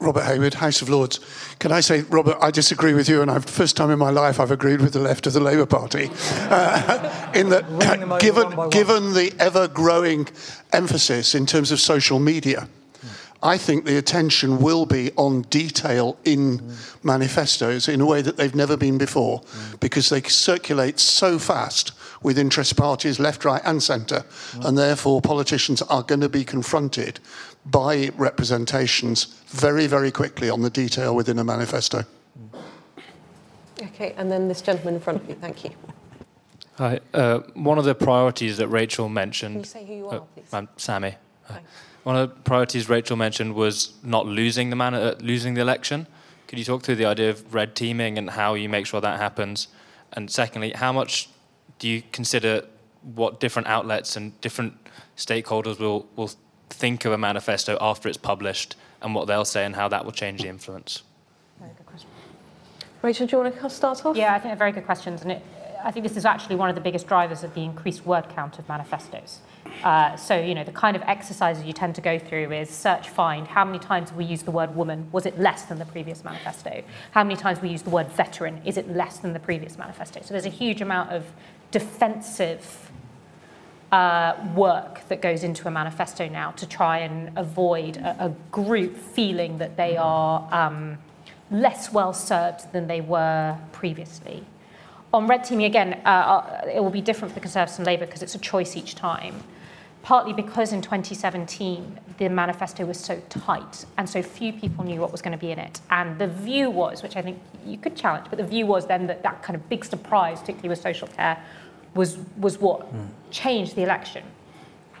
[0.00, 1.20] Robert Hayward, House of Lords.
[1.60, 4.40] Can I say, Robert, I disagree with you, and I've first time in my life
[4.40, 6.10] I've agreed with the left of the Labour Party,
[6.50, 10.26] uh, in that given given the ever growing
[10.72, 12.68] emphasis in terms of social media
[13.42, 17.04] I think the attention will be on detail in mm.
[17.04, 19.80] manifestos in a way that they've never been before mm.
[19.80, 24.64] because they circulate so fast with interest parties left, right, and centre, mm.
[24.64, 27.18] and therefore politicians are going to be confronted
[27.66, 32.04] by representations very, very quickly on the detail within a manifesto.
[33.82, 35.70] Okay, and then this gentleman in front of you, thank you.
[36.76, 37.00] Hi.
[37.12, 39.54] Uh, one of the priorities that Rachel mentioned.
[39.54, 40.52] Can you say who you are, uh, please?
[40.52, 41.16] I'm Sammy.
[41.48, 41.68] Thanks.
[42.04, 46.06] One of the priorities Rachel mentioned was not losing the man, uh, losing the election.
[46.48, 49.20] Could you talk through the idea of red teaming and how you make sure that
[49.20, 49.68] happens?
[50.12, 51.28] And secondly, how much
[51.78, 52.66] do you consider
[53.14, 54.74] what different outlets and different
[55.16, 56.30] stakeholders will, will
[56.70, 60.12] think of a manifesto after it's published and what they'll say and how that will
[60.12, 61.02] change the influence?
[61.58, 62.10] Very good question.
[63.00, 64.16] Rachel, do you want to start off?
[64.16, 65.22] Yeah, I think they're very good questions.
[65.22, 65.42] And it,
[65.84, 68.58] I think this is actually one of the biggest drivers of the increased word count
[68.58, 69.40] of manifestos.
[69.82, 73.08] Uh, so, you know, the kind of exercises you tend to go through is search,
[73.08, 75.08] find, how many times we use the word woman?
[75.12, 76.82] Was it less than the previous manifesto?
[77.10, 78.60] How many times we use the word veteran?
[78.64, 80.20] Is it less than the previous manifesto?
[80.22, 81.24] So there's a huge amount of
[81.70, 82.90] defensive
[83.90, 88.96] uh, work that goes into a manifesto now to try and avoid a, a group
[88.96, 90.98] feeling that they are um,
[91.50, 94.44] less well served than they were previously.
[95.12, 98.06] On red teaming, again, uh, uh, it will be different for the Conservatives and Labour
[98.06, 99.42] because it's a choice each time.
[100.02, 105.12] Partly because in 2017 the manifesto was so tight and so few people knew what
[105.12, 105.80] was going to be in it.
[105.90, 109.06] And the view was, which I think you could challenge, but the view was then
[109.06, 111.42] that that kind of big surprise, particularly with social care,
[111.94, 113.06] was, was what mm.
[113.30, 114.24] changed the election.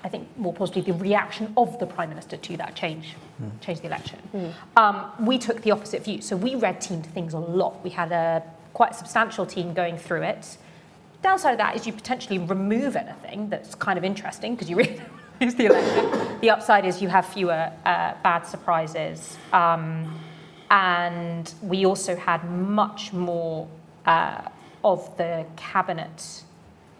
[0.04, 3.50] I think more positively, the reaction of the Prime Minister to that change mm.
[3.60, 4.18] changed the election.
[4.34, 4.52] Mm.
[4.76, 6.20] Um, we took the opposite view.
[6.20, 7.82] So we red teamed things a lot.
[7.84, 8.42] We had a
[8.72, 10.56] quite substantial team going through it.
[11.22, 15.00] Downside of that is you potentially remove anything that's kind of interesting because you really
[15.40, 16.40] lose the election.
[16.40, 19.36] The upside is you have fewer uh, bad surprises.
[19.52, 20.18] Um,
[20.70, 23.68] and we also had much more
[24.06, 24.48] uh,
[24.82, 26.42] of the cabinet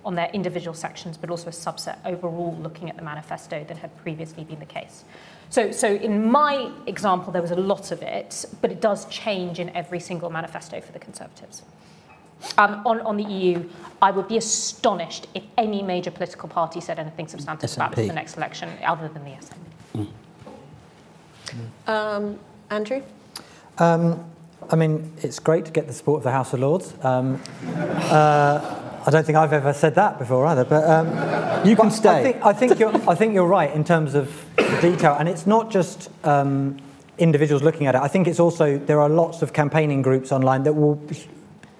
[0.04, 3.96] on their individual sections, but also a subset overall looking at the manifesto than had
[3.98, 5.04] previously been the case.
[5.48, 9.58] So, so in my example, there was a lot of it, but it does change
[9.58, 11.62] in every single manifesto for the Conservatives.
[12.58, 13.68] Um, on, on the EU,
[14.00, 17.76] I would be astonished if any major political party said anything substantive SNP.
[17.76, 20.08] about this in the next election, other than the SNP.
[21.86, 21.88] Mm.
[21.88, 22.38] Um,
[22.70, 23.02] Andrew?
[23.78, 24.24] Um,
[24.70, 26.94] I mean, it's great to get the support of the House of Lords.
[27.02, 27.40] Um,
[27.76, 32.20] uh, I don't think I've ever said that before either, but um, you can stay.
[32.20, 35.28] I think, I think, you're, I think you're right in terms of the detail, and
[35.28, 36.78] it's not just um,
[37.18, 38.00] individuals looking at it.
[38.00, 41.02] I think it's also there are lots of campaigning groups online that will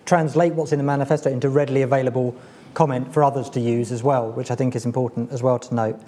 [0.05, 2.35] translate what's in the manifesto into readily available
[2.75, 5.75] comment for others to use as well, which I think is important as well to
[5.75, 6.01] note.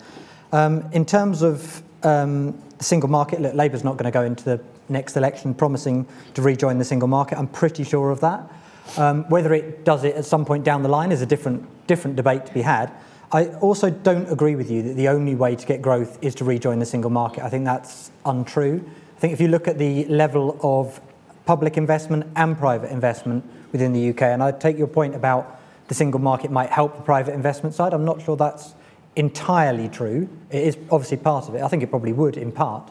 [0.53, 4.45] Um, in terms of um, the single market, look, Labour's not going to go into
[4.45, 7.39] the next election promising to rejoin the single market.
[7.39, 8.51] I'm pretty sure of that.
[8.97, 12.17] Um, whether it does it at some point down the line is a different, different
[12.17, 12.93] debate to be had.
[13.33, 16.45] I also don't agree with you that the only way to get growth is to
[16.45, 17.43] rejoin the single market.
[17.43, 18.85] I think that's untrue.
[19.17, 21.01] I think if you look at the level of
[21.47, 23.45] public investment and private investment
[23.75, 27.03] within the UK, and I take your point about the single market might help the
[27.03, 28.73] private investment side, I'm not sure that's
[29.17, 30.29] entirely true.
[30.51, 31.63] It is obviously part of it.
[31.63, 32.89] I think it probably would in part.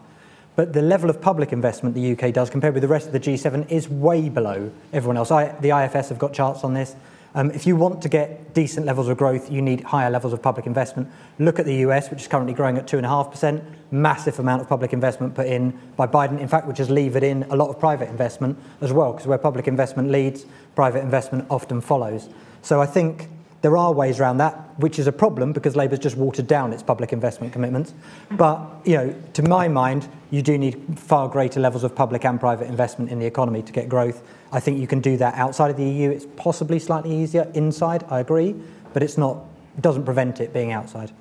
[0.58, 3.20] But the level of public investment the UK does compared with the rest of the
[3.20, 5.32] G7 is way below everyone else.
[5.32, 6.96] I, the IFS have got charts on this.
[7.36, 10.42] Um, if you want to get decent levels of growth, you need higher levels of
[10.44, 11.10] public investment.
[11.40, 13.64] Look at the US, which is currently growing at 2.5%.
[13.90, 17.44] Massive amount of public investment put in by Biden, in fact, which has levered in
[17.50, 21.82] a lot of private investment as well, because where public investment leads, private investment often
[21.82, 22.30] follows.
[22.61, 23.30] So I think
[23.63, 26.84] there are ways around that, which is a problem because Labour's just watered down its
[26.84, 27.93] public investment commitments.
[28.32, 32.39] But, you know, to my mind, you do need far greater levels of public and
[32.39, 34.21] private investment in the economy to get growth.
[34.51, 36.09] I think you can do that outside of the EU.
[36.09, 38.53] It's possibly slightly easier inside, I agree,
[38.91, 39.38] but it's not,
[39.78, 41.13] it doesn't prevent it being outside.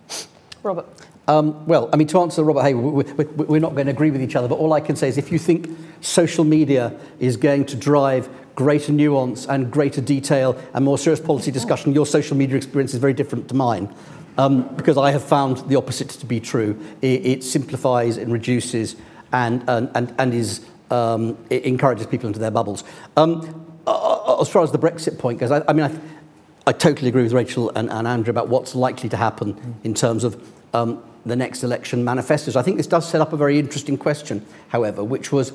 [0.65, 0.87] Robert.
[1.29, 4.35] Um, well, I mean, to answer Robert Hay, we're not going to agree with each
[4.35, 5.69] other, but all I can say is if you think
[6.01, 11.51] social media is going to drive greater nuance and greater detail and more serious policy
[11.51, 13.93] discussion, your social media experience is very different to mine.
[14.39, 16.81] Um, because I have found the opposite to be true.
[17.03, 18.97] It, it simplifies and reduces
[19.31, 22.83] and, and, and, and is, um, it encourages people into their bubbles.
[23.19, 23.41] Um,
[23.87, 27.33] as far as the Brexit point goes, I, I mean, I, I totally agree with
[27.33, 30.43] Rachel and, and Andrew about what's likely to happen in terms of
[30.73, 32.57] um, the next election manifestos.
[32.57, 35.53] I think this does set up a very interesting question, however, which was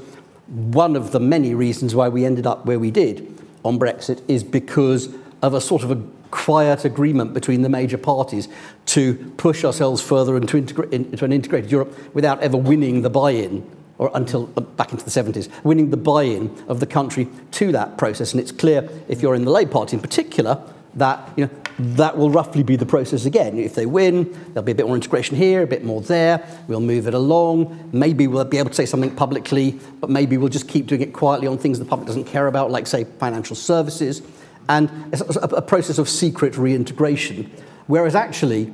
[0.47, 4.43] one of the many reasons why we ended up where we did on Brexit is
[4.43, 8.47] because of a sort of a quiet agreement between the major parties
[8.85, 13.69] to push ourselves further into, integra- into an integrated Europe without ever winning the buy-in
[13.97, 17.97] or until uh, back into the 70s, winning the buy-in of the country to that
[17.97, 18.31] process.
[18.33, 20.61] And it's clear, if you're in the Labour Party in particular,
[20.95, 23.57] that you know, that will roughly be the process again.
[23.57, 26.45] If they win, there'll be a bit more integration here, a bit more there.
[26.67, 27.91] We'll move it along.
[27.93, 31.13] Maybe we'll be able to say something publicly, but maybe we'll just keep doing it
[31.13, 34.21] quietly on things the public doesn't care about, like, say, financial services.
[34.69, 37.51] And it's a process of secret reintegration.
[37.85, 38.73] Whereas actually,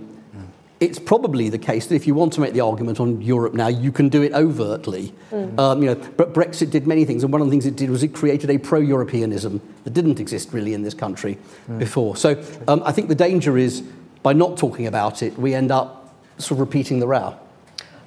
[0.83, 3.67] it's probably the case that if you want to make the argument on Europe now,
[3.67, 5.13] you can do it overtly.
[5.31, 5.57] Mm.
[5.57, 7.89] Um, you know, but Brexit did many things, and one of the things it did
[7.89, 11.37] was it created a pro-Europeanism that didn't exist really in this country
[11.69, 11.79] mm.
[11.79, 12.15] before.
[12.15, 13.81] So um, I think the danger is
[14.21, 17.37] by not talking about it, we end up sort of repeating the row.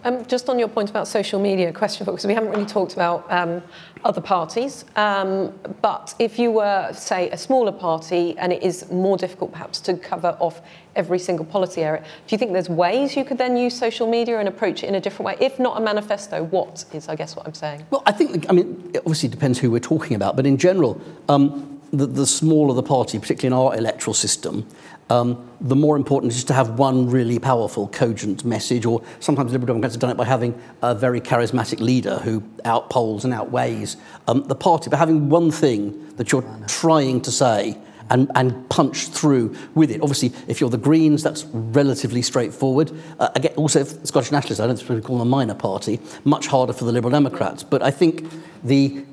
[0.06, 2.92] Um, just on your point about social media, question for because we haven't really talked
[2.92, 3.60] about um,
[4.04, 4.84] other parties.
[4.94, 5.52] Um,
[5.82, 9.94] but if you were, say, a smaller party and it is more difficult perhaps to
[9.96, 10.60] cover off
[10.94, 14.38] every single policy area, do you think there's ways you could then use social media
[14.38, 15.36] and approach it in a different way?
[15.40, 17.84] If not a manifesto, what is, I guess, what I'm saying?
[17.90, 21.00] Well, I think, I mean, it obviously depends who we're talking about, but in general,
[21.28, 24.66] um, the, the smaller the party, particularly in our electoral system,
[25.08, 28.84] um, the more important it is to have one really powerful, cogent message.
[28.84, 33.24] Or sometimes Liberal Democrats have done it by having a very charismatic leader who outpolls
[33.24, 34.90] and outweighs um, the party.
[34.90, 37.78] But having one thing that you're trying to say
[38.10, 40.00] and, and punch through with it.
[40.00, 42.92] Obviously, if you're the Greens, that's relatively straightforward.
[43.18, 46.46] Uh, again, also, Scottish Nationalists, I don't suppose we call them a minor party, much
[46.46, 47.62] harder for the Liberal Democrats.
[47.64, 48.28] But I think
[48.62, 49.04] the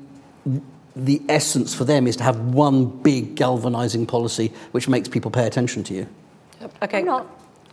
[0.96, 5.46] the essence for them is to have one big galvanising policy which makes people pay
[5.46, 6.06] attention to you.
[6.82, 7.00] Okay.
[7.00, 7.26] I'm not.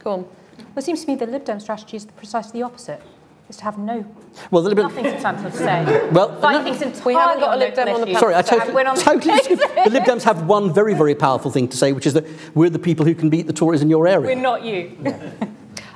[0.03, 0.21] Go on.
[0.57, 3.01] Well, it seems to me the Lib Dem strategy is precisely the opposite.
[3.49, 4.05] Is to have no
[4.49, 6.09] well, the Lib nothing substantial to say.
[6.11, 8.19] Well, Fight no, things we haven't got a on Lib Dem on the issues.
[8.19, 9.33] Sorry, I totally, we're on- totally.
[9.55, 12.69] The Lib Dems have one very, very powerful thing to say, which is that we're
[12.69, 14.27] the people who can beat the Tories in your area.
[14.27, 14.97] We're not you.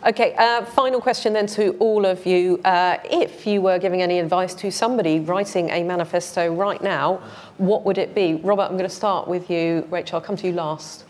[0.05, 2.61] Okay, uh, final question then to all of you.
[2.63, 7.23] Uh, if you were giving any advice to somebody writing a manifesto right now,
[7.57, 8.35] what would it be?
[8.35, 9.87] Robert, I'm going to start with you.
[9.89, 11.05] Rachel, I'll come to you last.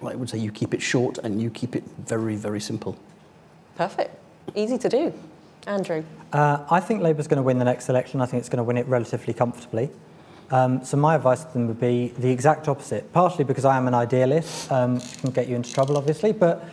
[0.00, 2.96] I would say you keep it short and you keep it very, very simple.
[3.74, 4.14] Perfect.
[4.54, 5.12] Easy to do.
[5.66, 6.04] Andrew.
[6.32, 8.20] Uh, I think Labour's going to win the next election.
[8.20, 9.90] I think it's going to win it relatively comfortably.
[10.52, 13.12] Um, so my advice to them would be the exact opposite.
[13.12, 16.64] Partially because I am an idealist, um, can get you into trouble, obviously, but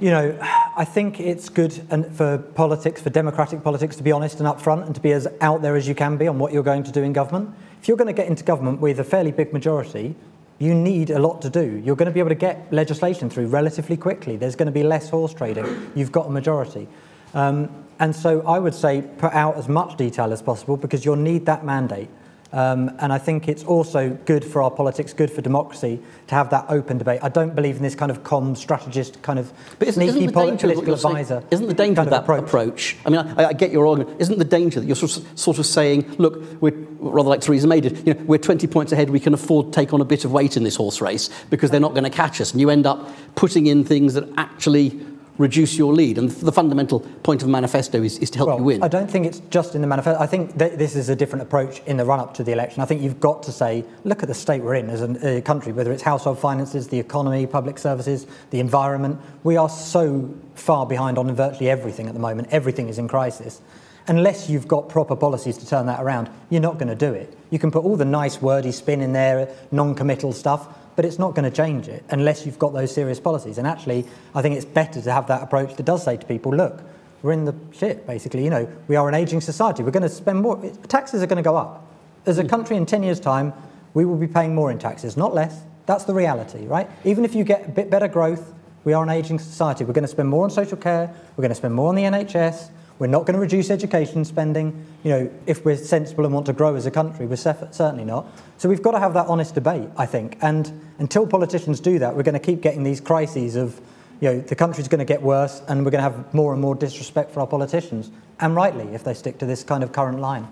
[0.00, 0.36] you know,
[0.76, 1.72] I think it's good
[2.14, 5.62] for politics, for democratic politics, to be honest and upfront and to be as out
[5.62, 7.54] there as you can be on what you're going to do in government.
[7.80, 10.14] If you're going to get into government with a fairly big majority,
[10.58, 11.82] you need a lot to do.
[11.84, 14.36] You're going to be able to get legislation through relatively quickly.
[14.36, 15.90] There's going to be less horse trading.
[15.94, 16.88] You've got a majority.
[17.34, 21.16] Um, and so I would say put out as much detail as possible because you'll
[21.16, 22.08] need that mandate.
[22.54, 26.50] Um, and I think it's also good for our politics, good for democracy to have
[26.50, 27.18] that open debate.
[27.20, 30.32] I don't believe in this kind of com strategist, kind of But isn't, sneaky isn't
[30.34, 32.44] poli- political you're saying- Isn't the danger of that approach.
[32.44, 32.96] approach?
[33.04, 34.20] I mean, I, I get your argument.
[34.20, 37.66] Isn't the danger that you're sort of, sort of saying, look, we're rather like Theresa
[37.66, 40.04] May did, you know, we're 20 points ahead, we can afford to take on a
[40.04, 42.52] bit of weight in this horse race because they're not going to catch us.
[42.52, 44.90] And you end up putting in things that actually
[45.38, 46.18] reduce your lead.
[46.18, 48.82] And the fundamental point of the manifesto is, is to help well, you win.
[48.82, 50.22] I don't think it's just in the manifesto.
[50.22, 52.82] I think that this is a different approach in the run up to the election.
[52.82, 55.42] I think you've got to say, look at the state we're in as a, a
[55.42, 59.20] country, whether it's household finances, the economy, public services, the environment.
[59.42, 62.48] We are so far behind on virtually everything at the moment.
[62.50, 63.60] Everything is in crisis.
[64.06, 67.36] Unless you've got proper policies to turn that around, you're not going to do it.
[67.50, 71.18] You can put all the nice wordy spin in there, non committal stuff, but it's
[71.18, 73.58] not going to change it unless you've got those serious policies.
[73.58, 76.54] And actually, I think it's better to have that approach that does say to people,
[76.54, 76.82] look,
[77.22, 78.44] we're in the shit, basically.
[78.44, 79.82] You know, we are an aging society.
[79.82, 80.62] We're going to spend more.
[80.88, 81.90] Taxes are going to go up.
[82.26, 82.48] As a hmm.
[82.48, 83.52] country in 10 years' time,
[83.94, 85.62] we will be paying more in taxes, not less.
[85.86, 86.88] That's the reality, right?
[87.04, 88.52] Even if you get a bit better growth,
[88.84, 89.84] we are an aging society.
[89.84, 91.14] We're going to spend more on social care.
[91.36, 92.70] We're going to spend more on the NHS.
[92.98, 94.86] We're not going to reduce education spending.
[95.02, 98.26] You know, if we're sensible and want to grow as a country, we're certainly not.
[98.56, 100.38] So we've got to have that honest debate, I think.
[100.42, 103.80] And until politicians do that, we're going to keep getting these crises of,
[104.20, 106.62] you know, the country's going to get worse and we're going to have more and
[106.62, 108.12] more disrespect for our politicians.
[108.38, 110.46] And rightly, if they stick to this kind of current line.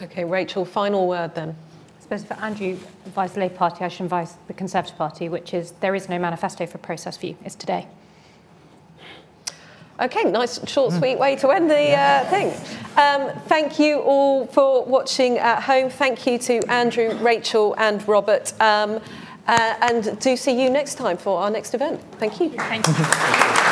[0.00, 1.56] Okay, Rachel, final word then.
[1.98, 5.54] I suppose for Andrew advised the Labour Party, I should advise the Conservative Party, which
[5.54, 7.36] is there is no manifesto for process view.
[7.44, 7.86] It's today.
[10.02, 12.48] Okay, nice, short, sweet way to end the uh, thing.
[12.96, 15.90] Um, thank you all for watching at home.
[15.90, 18.52] Thank you to Andrew, Rachel, and Robert.
[18.60, 19.00] Um,
[19.46, 22.00] uh, and do see you next time for our next event.
[22.18, 22.50] Thank you.
[22.50, 23.71] Thank you.